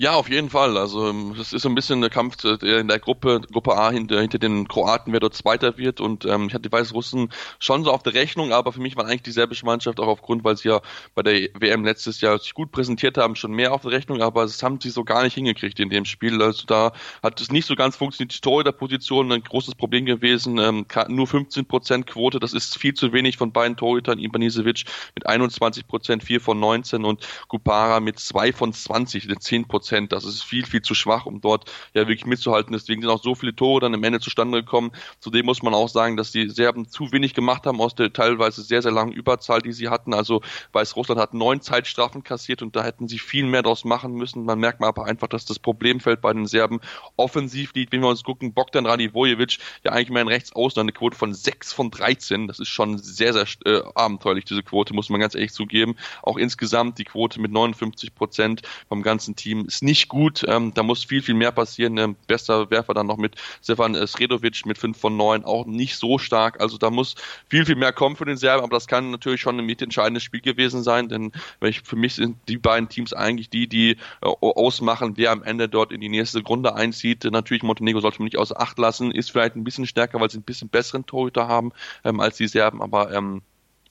Ja, 0.00 0.12
auf 0.14 0.30
jeden 0.30 0.48
Fall. 0.48 0.78
Also 0.78 1.08
ähm, 1.08 1.34
es 1.40 1.52
ist 1.52 1.62
so 1.62 1.68
ein 1.68 1.74
bisschen 1.74 2.00
der 2.00 2.08
Kampf 2.08 2.44
in 2.44 2.86
der 2.86 3.00
Gruppe, 3.00 3.40
Gruppe 3.52 3.76
A 3.76 3.90
hinter, 3.90 4.20
hinter 4.20 4.38
den 4.38 4.68
Kroaten, 4.68 5.12
wer 5.12 5.18
dort 5.18 5.34
Zweiter 5.34 5.76
wird. 5.76 6.00
Und 6.00 6.24
ähm, 6.24 6.46
ich 6.46 6.54
hatte 6.54 6.68
die 6.68 6.72
Weißrussen 6.72 7.30
schon 7.58 7.82
so 7.82 7.90
auf 7.90 8.04
der 8.04 8.14
Rechnung, 8.14 8.52
aber 8.52 8.72
für 8.72 8.80
mich 8.80 8.94
war 8.94 9.06
eigentlich 9.06 9.22
die 9.22 9.32
serbische 9.32 9.66
Mannschaft 9.66 9.98
auch 9.98 10.06
aufgrund, 10.06 10.44
weil 10.44 10.56
sie 10.56 10.68
ja 10.68 10.82
bei 11.16 11.24
der 11.24 11.48
WM 11.58 11.84
letztes 11.84 12.20
Jahr 12.20 12.38
sich 12.38 12.54
gut 12.54 12.70
präsentiert 12.70 13.18
haben, 13.18 13.34
schon 13.34 13.50
mehr 13.50 13.72
auf 13.72 13.82
der 13.82 13.90
Rechnung, 13.90 14.22
aber 14.22 14.42
das 14.42 14.62
haben 14.62 14.80
sie 14.80 14.90
so 14.90 15.02
gar 15.02 15.24
nicht 15.24 15.34
hingekriegt 15.34 15.80
in 15.80 15.90
dem 15.90 16.04
Spiel. 16.04 16.40
Also 16.40 16.64
da 16.64 16.92
hat 17.20 17.40
es 17.40 17.50
nicht 17.50 17.66
so 17.66 17.74
ganz 17.74 17.96
funktioniert. 17.96 18.32
Die 18.36 18.40
Torhüterposition 18.40 19.32
ein 19.32 19.42
großes 19.42 19.74
Problem 19.74 20.06
gewesen. 20.06 20.58
Ähm, 20.58 20.86
nur 21.08 21.26
15% 21.26 22.04
Quote, 22.04 22.38
das 22.38 22.52
ist 22.52 22.78
viel 22.78 22.94
zu 22.94 23.12
wenig 23.12 23.36
von 23.36 23.50
beiden 23.50 23.76
Torhütern. 23.76 24.20
Ivanisevic 24.20 24.84
mit 25.16 25.28
21%, 25.28 26.22
4 26.22 26.40
von 26.40 26.60
19 26.60 27.04
und 27.04 27.26
Kupara 27.48 27.98
mit 27.98 28.20
2 28.20 28.52
von 28.52 28.72
20, 28.72 29.24
10%. 29.24 29.66
Prozent. 29.66 29.87
Das 30.12 30.24
ist 30.24 30.42
viel, 30.42 30.66
viel 30.66 30.82
zu 30.82 30.94
schwach, 30.94 31.26
um 31.26 31.40
dort 31.40 31.70
ja 31.94 32.02
wirklich 32.02 32.26
mitzuhalten. 32.26 32.72
Deswegen 32.72 33.02
sind 33.02 33.10
auch 33.10 33.22
so 33.22 33.34
viele 33.34 33.54
Tore 33.54 33.80
dann 33.80 33.94
am 33.94 34.04
Ende 34.04 34.20
zustande 34.20 34.62
gekommen. 34.62 34.92
Zudem 35.20 35.46
muss 35.46 35.62
man 35.62 35.74
auch 35.74 35.88
sagen, 35.88 36.16
dass 36.16 36.32
die 36.32 36.48
Serben 36.48 36.88
zu 36.88 37.12
wenig 37.12 37.34
gemacht 37.34 37.66
haben 37.66 37.80
aus 37.80 37.94
der 37.94 38.12
teilweise 38.12 38.62
sehr, 38.62 38.82
sehr 38.82 38.92
langen 38.92 39.12
Überzahl, 39.12 39.60
die 39.60 39.72
sie 39.72 39.88
hatten. 39.88 40.14
Also 40.14 40.42
Weißrussland 40.72 41.20
hat 41.20 41.34
neun 41.34 41.60
Zeitstrafen 41.60 42.22
kassiert 42.22 42.62
und 42.62 42.76
da 42.76 42.84
hätten 42.84 43.08
sie 43.08 43.18
viel 43.18 43.46
mehr 43.46 43.62
daraus 43.62 43.84
machen 43.84 44.12
müssen. 44.12 44.44
Man 44.44 44.58
merkt 44.58 44.82
aber 44.82 45.06
einfach, 45.06 45.28
dass 45.28 45.44
das 45.44 45.58
Problemfeld 45.58 46.20
bei 46.20 46.32
den 46.32 46.46
Serben 46.46 46.80
offensiv 47.16 47.72
liegt. 47.74 47.92
Wenn 47.92 48.00
wir 48.00 48.08
uns 48.08 48.24
gucken, 48.24 48.52
Bogdan 48.52 48.86
Radivojevic, 48.86 49.58
ja 49.84 49.92
eigentlich 49.92 50.10
mehr 50.10 50.22
in 50.22 50.28
Rechtsaußen, 50.28 50.80
eine 50.80 50.92
Quote 50.92 51.16
von 51.16 51.34
6 51.34 51.72
von 51.72 51.90
13. 51.90 52.46
Das 52.48 52.58
ist 52.58 52.68
schon 52.68 52.98
sehr, 52.98 53.32
sehr 53.32 53.46
äh, 53.64 53.82
abenteuerlich, 53.94 54.44
diese 54.44 54.62
Quote, 54.62 54.94
muss 54.94 55.10
man 55.10 55.20
ganz 55.20 55.34
ehrlich 55.34 55.52
zugeben. 55.52 55.96
Auch 56.22 56.36
insgesamt 56.36 56.98
die 56.98 57.04
Quote 57.04 57.40
mit 57.40 57.52
59 57.52 58.14
Prozent 58.14 58.62
vom 58.88 59.02
ganzen 59.02 59.36
Team 59.36 59.68
ist 59.78 59.82
nicht 59.84 60.08
gut. 60.08 60.44
Ähm, 60.48 60.72
da 60.74 60.82
muss 60.82 61.04
viel, 61.04 61.22
viel 61.22 61.34
mehr 61.34 61.52
passieren. 61.52 61.96
Ähm, 61.98 62.16
bester 62.26 62.70
Werfer 62.70 62.94
dann 62.94 63.06
noch 63.06 63.16
mit 63.16 63.36
Stefan 63.62 63.94
Sredovic 64.06 64.66
mit 64.66 64.76
5 64.76 64.98
von 64.98 65.16
9, 65.16 65.44
auch 65.44 65.66
nicht 65.66 65.96
so 65.96 66.18
stark. 66.18 66.60
Also 66.60 66.78
da 66.78 66.90
muss 66.90 67.14
viel, 67.48 67.64
viel 67.64 67.76
mehr 67.76 67.92
kommen 67.92 68.16
für 68.16 68.24
den 68.24 68.36
Serben, 68.36 68.64
aber 68.64 68.76
das 68.76 68.88
kann 68.88 69.10
natürlich 69.10 69.40
schon 69.40 69.58
ein 69.58 69.64
mitentscheidendes 69.64 70.24
Spiel 70.24 70.40
gewesen 70.40 70.82
sein, 70.82 71.08
denn 71.08 71.32
ich, 71.60 71.82
für 71.82 71.96
mich 71.96 72.14
sind 72.16 72.36
die 72.48 72.58
beiden 72.58 72.88
Teams 72.88 73.12
eigentlich 73.12 73.50
die, 73.50 73.68
die 73.68 73.92
äh, 73.92 73.96
ausmachen, 74.40 75.12
wer 75.16 75.30
am 75.30 75.42
Ende 75.44 75.68
dort 75.68 75.92
in 75.92 76.00
die 76.00 76.08
nächste 76.08 76.42
Runde 76.42 76.74
einzieht. 76.74 77.24
Natürlich, 77.24 77.62
Montenegro 77.62 78.00
sollte 78.00 78.18
man 78.18 78.24
nicht 78.24 78.38
außer 78.38 78.60
Acht 78.60 78.78
lassen, 78.78 79.12
ist 79.12 79.30
vielleicht 79.30 79.54
ein 79.54 79.64
bisschen 79.64 79.86
stärker, 79.86 80.20
weil 80.20 80.30
sie 80.30 80.38
ein 80.38 80.42
bisschen 80.42 80.68
besseren 80.68 81.06
Torhüter 81.06 81.46
haben 81.46 81.72
ähm, 82.04 82.18
als 82.20 82.36
die 82.36 82.48
Serben, 82.48 82.82
aber 82.82 83.12
ähm, 83.12 83.42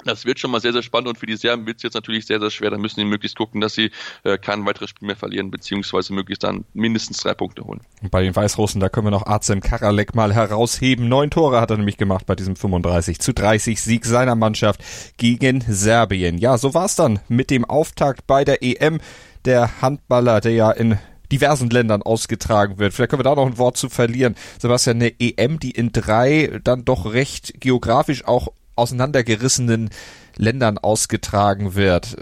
das 0.06 0.26
wird 0.26 0.40
schon 0.40 0.52
mal 0.52 0.62
sehr, 0.62 0.74
sehr 0.74 0.84
spannend 0.84 1.10
und 1.10 1.18
für 1.18 1.26
die 1.26 1.36
Serben 1.36 1.66
wird 1.66 1.78
es 1.78 1.84
jetzt 1.84 1.94
natürlich 1.94 2.26
sehr, 2.26 2.40
sehr 2.40 2.52
schwer. 2.52 2.70
Da 2.70 2.78
müssen 2.78 3.00
die 3.00 3.06
möglichst 3.06 3.38
gucken, 3.38 3.62
dass 3.62 3.74
sie 3.74 3.92
äh, 4.24 4.38
kein 4.38 4.66
weiteres 4.66 4.90
Spiel 4.90 5.08
mehr 5.08 5.16
verlieren, 5.16 5.52
beziehungsweise 5.52 6.14
möglichst 6.14 6.44
dann 6.44 6.66
mindestens 6.74 7.18
drei 7.20 7.34
Punkte 7.34 7.64
holen. 7.64 7.82
Und 8.02 8.12
bei 8.12 8.24
den 8.24 8.36
Weißrussen, 8.36 8.80
da 8.80 8.90
können 8.90 9.08
wir 9.08 9.12
noch 9.12 9.26
Azem 9.26 9.62
Karalek 9.62 10.16
mal 10.16 10.34
herausheben. 10.34 11.08
Neun 11.10 11.30
Tore 11.30 11.60
hat 11.62 11.72
er 11.72 11.78
nämlich 11.78 11.98
gemacht 11.98 12.26
bei 12.26 12.36
diesem 12.36 12.56
35 12.56 13.20
zu 13.20 13.34
30 13.34 13.82
Sieg 13.82 14.06
seiner 14.06 14.36
Mannschaft 14.36 14.82
gegen 15.18 15.64
Serbien. 15.68 16.38
Ja, 16.38 16.58
so 16.58 16.74
war's 16.74 16.96
dann 16.96 17.20
mit 17.28 17.50
dem 17.50 17.66
Auftakt 17.66 18.28
bei 18.28 18.44
der 18.44 18.64
EM. 18.64 19.00
Der 19.46 19.82
Handballer, 19.82 20.42
der 20.42 20.52
ja 20.52 20.72
in 20.72 20.98
diversen 21.32 21.70
Ländern 21.70 22.02
ausgetragen 22.02 22.80
wird. 22.80 22.94
Vielleicht 22.94 23.12
können 23.12 23.20
wir 23.20 23.24
da 23.24 23.36
noch 23.36 23.46
ein 23.46 23.58
Wort 23.58 23.78
zu 23.78 23.90
verlieren. 23.90 24.36
Sebastian, 24.60 24.98
eine 24.98 25.14
EM, 25.20 25.60
die 25.60 25.72
in 25.72 25.92
drei 25.92 26.60
dann 26.64 26.86
doch 26.86 27.12
recht 27.12 27.60
geografisch 27.60 28.26
auch 28.26 28.50
auseinandergerissenen 28.78 29.90
Ländern 30.36 30.78
ausgetragen 30.78 31.76
wird. 31.76 32.16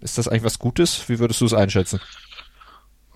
Ist 0.00 0.18
das 0.18 0.28
eigentlich 0.28 0.44
was 0.44 0.58
Gutes? 0.58 1.08
Wie 1.08 1.18
würdest 1.18 1.40
du 1.40 1.46
es 1.46 1.54
einschätzen? 1.54 2.00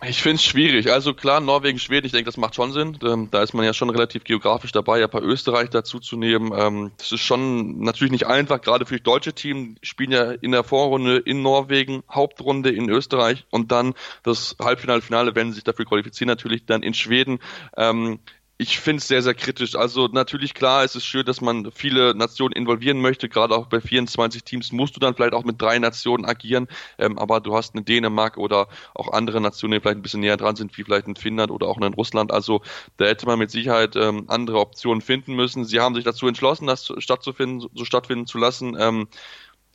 Ich 0.07 0.23
finde 0.23 0.37
es 0.37 0.45
schwierig. 0.45 0.93
Also 0.93 1.15
klar, 1.15 1.41
Norwegen, 1.41 1.79
Schweden, 1.79 2.07
ich 2.07 2.13
denke, 2.13 2.27
das 2.27 2.37
macht 2.37 2.55
schon 2.55 2.73
Sinn. 2.73 2.99
Ähm, 3.03 3.29
da 3.31 3.43
ist 3.43 3.55
man 3.55 3.65
ja 3.65 3.73
schon 3.73 3.89
relativ 3.89 4.25
geografisch 4.25 4.73
dabei, 4.73 5.03
ein 5.03 5.09
paar 5.09 5.23
Österreich 5.23 5.71
dazu 5.71 5.99
zu 5.99 6.17
nehmen. 6.17 6.53
Ähm, 6.55 6.93
das 6.99 7.13
ist 7.13 7.21
schon 7.21 7.81
natürlich 7.81 8.13
nicht 8.13 8.27
einfach, 8.27 8.61
gerade 8.61 8.85
für 8.85 8.97
das 8.97 9.03
deutsche 9.03 9.33
Team. 9.33 9.77
Die 9.83 9.87
spielen 9.87 10.13
ja 10.13 10.33
in 10.33 10.53
der 10.53 10.65
Vorrunde 10.65 11.17
in 11.19 11.43
Norwegen, 11.43 12.03
Hauptrunde 12.11 12.71
in 12.71 12.91
Österreich 12.91 13.47
und 13.51 13.73
dann 13.73 13.95
das 14.23 14.57
Halbfinale, 14.61 15.01
Finale, 15.01 15.35
wenn 15.35 15.49
sie 15.49 15.57
sich 15.57 15.65
dafür 15.65 15.87
qualifizieren, 15.87 16.29
natürlich 16.29 16.67
dann 16.67 16.83
in 16.83 16.93
Schweden. 16.93 17.39
Ähm, 17.77 18.19
ich 18.57 18.79
finde 18.79 18.99
es 18.99 19.09
sehr, 19.09 19.21
sehr 19.21 19.35
kritisch. 19.35 19.75
Also 19.75 20.07
natürlich 20.07 20.55
klar, 20.55 20.85
es 20.85 20.95
ist 20.95 21.05
schön, 21.05 21.27
dass 21.27 21.41
man 21.41 21.73
viele 21.73 22.15
Nationen 22.15 22.53
involvieren 22.53 23.01
möchte. 23.01 23.29
Gerade 23.29 23.57
auch 23.57 23.67
bei 23.67 23.81
24 23.81 24.45
Teams 24.45 24.71
musst 24.71 24.95
du 24.95 25.01
dann 25.01 25.15
vielleicht 25.17 25.33
auch 25.35 25.43
mit 25.45 25.61
drei 25.61 25.79
Nationen 25.81 26.25
agieren. 26.25 26.69
Ähm, 26.99 27.19
aber 27.19 27.41
du 27.41 27.57
hast 27.57 27.75
eine 27.75 27.83
Dänemark 27.83 28.39
oder 28.39 28.69
auch 28.95 29.13
andere 29.13 29.41
Nationen, 29.41 29.73
die 29.73 29.81
vielleicht 29.81 29.99
ein 29.99 30.03
bisschen 30.03 30.21
näher 30.21 30.37
dran 30.37 30.55
sind, 30.55 30.77
wie 30.79 30.85
vielleicht 30.85 31.09
in 31.09 31.17
Finnland 31.17 31.51
oder 31.51 31.67
auch 31.67 31.79
in 31.79 31.95
Russland. 31.95 32.31
Also 32.33 32.63
da 32.97 33.07
hätte 33.07 33.27
man 33.27 33.41
mit 33.41 33.51
Sicherheit 33.51 33.97
ähm, 33.97 34.27
andere 34.29 34.61
Optionen 34.61 35.03
finden 35.03 35.35
müssen. 35.35 35.65
Sie 35.65 35.81
haben 35.81 35.97
sich 35.97 36.05
dazu 36.05 36.29
entschlossen, 36.29 36.69
das 36.69 36.93
stattzufinden, 36.99 37.69
so 37.75 37.85
stattfinden 37.85 38.27
zu 38.27 38.39
lassen. 38.39 38.77
Ähm, 38.79 39.09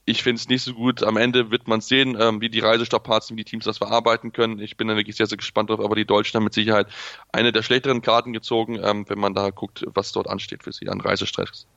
ich 0.10 0.24
finde 0.24 0.40
es 0.40 0.50
nicht 0.50 0.64
so 0.64 0.74
gut. 0.74 1.04
Am 1.04 1.18
Ende 1.18 1.52
wird 1.52 1.68
man 1.68 1.82
sehen, 1.82 2.18
ähm, 2.20 2.42
wie 2.42 2.50
die 2.50 2.60
Reisestrapazen, 2.60 3.38
wie 3.38 3.44
die 3.44 3.52
Teams 3.52 3.66
das 3.66 3.78
verarbeiten 3.78 4.32
können. 4.32 4.60
Ich 4.60 4.76
bin 4.76 4.88
da 4.88 4.96
wirklich 4.96 5.16
sehr, 5.16 5.28
sehr 5.28 5.38
gespannt 5.38 5.70
drauf. 5.70 5.80
Aber 5.80 5.96
die 5.96 6.06
Deutschen 6.06 6.38
haben 6.38 6.46
mit 6.46 6.54
Sicherheit 6.54 6.88
eine 7.32 7.52
der 7.52 7.62
schlechteren 7.62 8.02
Karten 8.02 8.34
gezogen, 8.34 8.80
ähm, 8.84 9.06
wenn 9.08 9.20
man 9.20 9.36
da 9.36 9.52
guckt, 9.52 9.86
was 9.94 10.12
dort 10.12 10.28
ansteht 10.28 10.64
für 10.64 10.74
sie 10.74 10.90
an 10.90 11.00
Reisestress. 11.00 11.68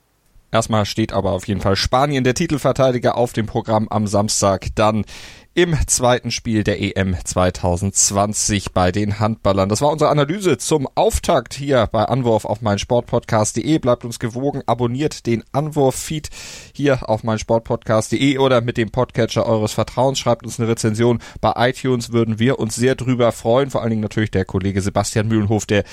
Erstmal 0.51 0.85
steht 0.85 1.13
aber 1.13 1.31
auf 1.31 1.47
jeden 1.47 1.61
Fall 1.61 1.75
Spanien, 1.75 2.23
der 2.23 2.35
Titelverteidiger, 2.35 3.17
auf 3.17 3.33
dem 3.33 3.45
Programm 3.45 3.87
am 3.89 4.07
Samstag. 4.07 4.67
Dann 4.75 5.05
im 5.55 5.75
zweiten 5.85 6.31
Spiel 6.31 6.63
der 6.63 6.81
EM 6.81 7.15
2020 7.23 8.71
bei 8.71 8.91
den 8.91 9.19
Handballern. 9.19 9.69
Das 9.69 9.81
war 9.81 9.91
unsere 9.91 10.09
Analyse 10.09 10.57
zum 10.57 10.87
Auftakt 10.95 11.53
hier 11.53 11.87
bei 11.91 12.05
Anwurf 12.05 12.45
auf 12.45 12.61
meinsportpodcast.de. 12.61 13.77
Bleibt 13.77 14.03
uns 14.03 14.17
gewogen, 14.17 14.63
abonniert 14.65 15.27
den 15.27 15.43
Anwurf-Feed 15.51 16.29
hier 16.73 17.07
auf 17.07 17.23
meinsportpodcast.de 17.23 18.39
oder 18.39 18.61
mit 18.61 18.77
dem 18.77 18.89
Podcatcher 18.89 19.45
eures 19.45 19.73
Vertrauens. 19.73 20.17
Schreibt 20.17 20.43
uns 20.43 20.59
eine 20.59 20.69
Rezension 20.69 21.19
bei 21.39 21.53
iTunes, 21.69 22.11
würden 22.11 22.39
wir 22.39 22.57
uns 22.57 22.75
sehr 22.75 22.95
drüber 22.95 23.31
freuen. 23.31 23.69
Vor 23.69 23.81
allen 23.81 23.91
Dingen 23.91 24.01
natürlich 24.01 24.31
der 24.31 24.45
Kollege 24.45 24.81
Sebastian 24.81 25.27
Mühlenhof, 25.27 25.67
der 25.67 25.83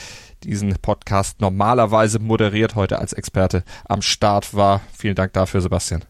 diesen 0.42 0.74
Podcast 0.80 1.42
normalerweise 1.42 2.18
moderiert, 2.18 2.76
heute 2.76 2.98
als 2.98 3.12
Experte 3.12 3.62
am 3.84 4.00
Start 4.00 4.54
war. 4.54 4.80
Vielen 4.96 5.16
Dank 5.16 5.34
dafür, 5.34 5.60
Sebastian. 5.60 6.09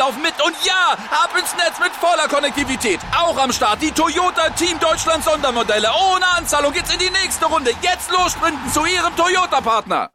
laufen 0.00 0.22
mit. 0.22 0.34
Und 0.44 0.56
ja, 0.64 0.96
ab 1.10 1.30
ins 1.38 1.54
Netz 1.56 1.78
mit 1.78 1.92
voller 1.92 2.26
Konnektivität. 2.28 3.00
Auch 3.16 3.36
am 3.36 3.52
Start 3.52 3.82
die 3.82 3.92
Toyota 3.92 4.48
Team 4.50 4.78
Deutschland 4.80 5.22
Sondermodelle. 5.22 5.88
Ohne 6.12 6.26
Anzahlung 6.38 6.72
geht's 6.72 6.92
in 6.92 6.98
die 6.98 7.10
nächste 7.10 7.46
Runde. 7.46 7.70
Jetzt 7.82 8.10
los 8.10 8.32
sprinten 8.32 8.72
zu 8.72 8.84
Ihrem 8.86 9.14
Toyota-Partner. 9.16 10.10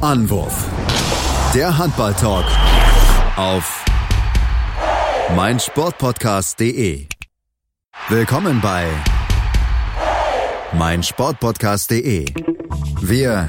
Anwurf. 0.00 0.54
Der 1.54 1.76
Handball-Talk 1.78 2.44
auf 3.36 3.84
meinsportpodcast.de. 5.36 7.06
Willkommen 8.08 8.60
bei 8.60 8.88
meinsportpodcast.de. 10.72 12.26
Wir 13.00 13.48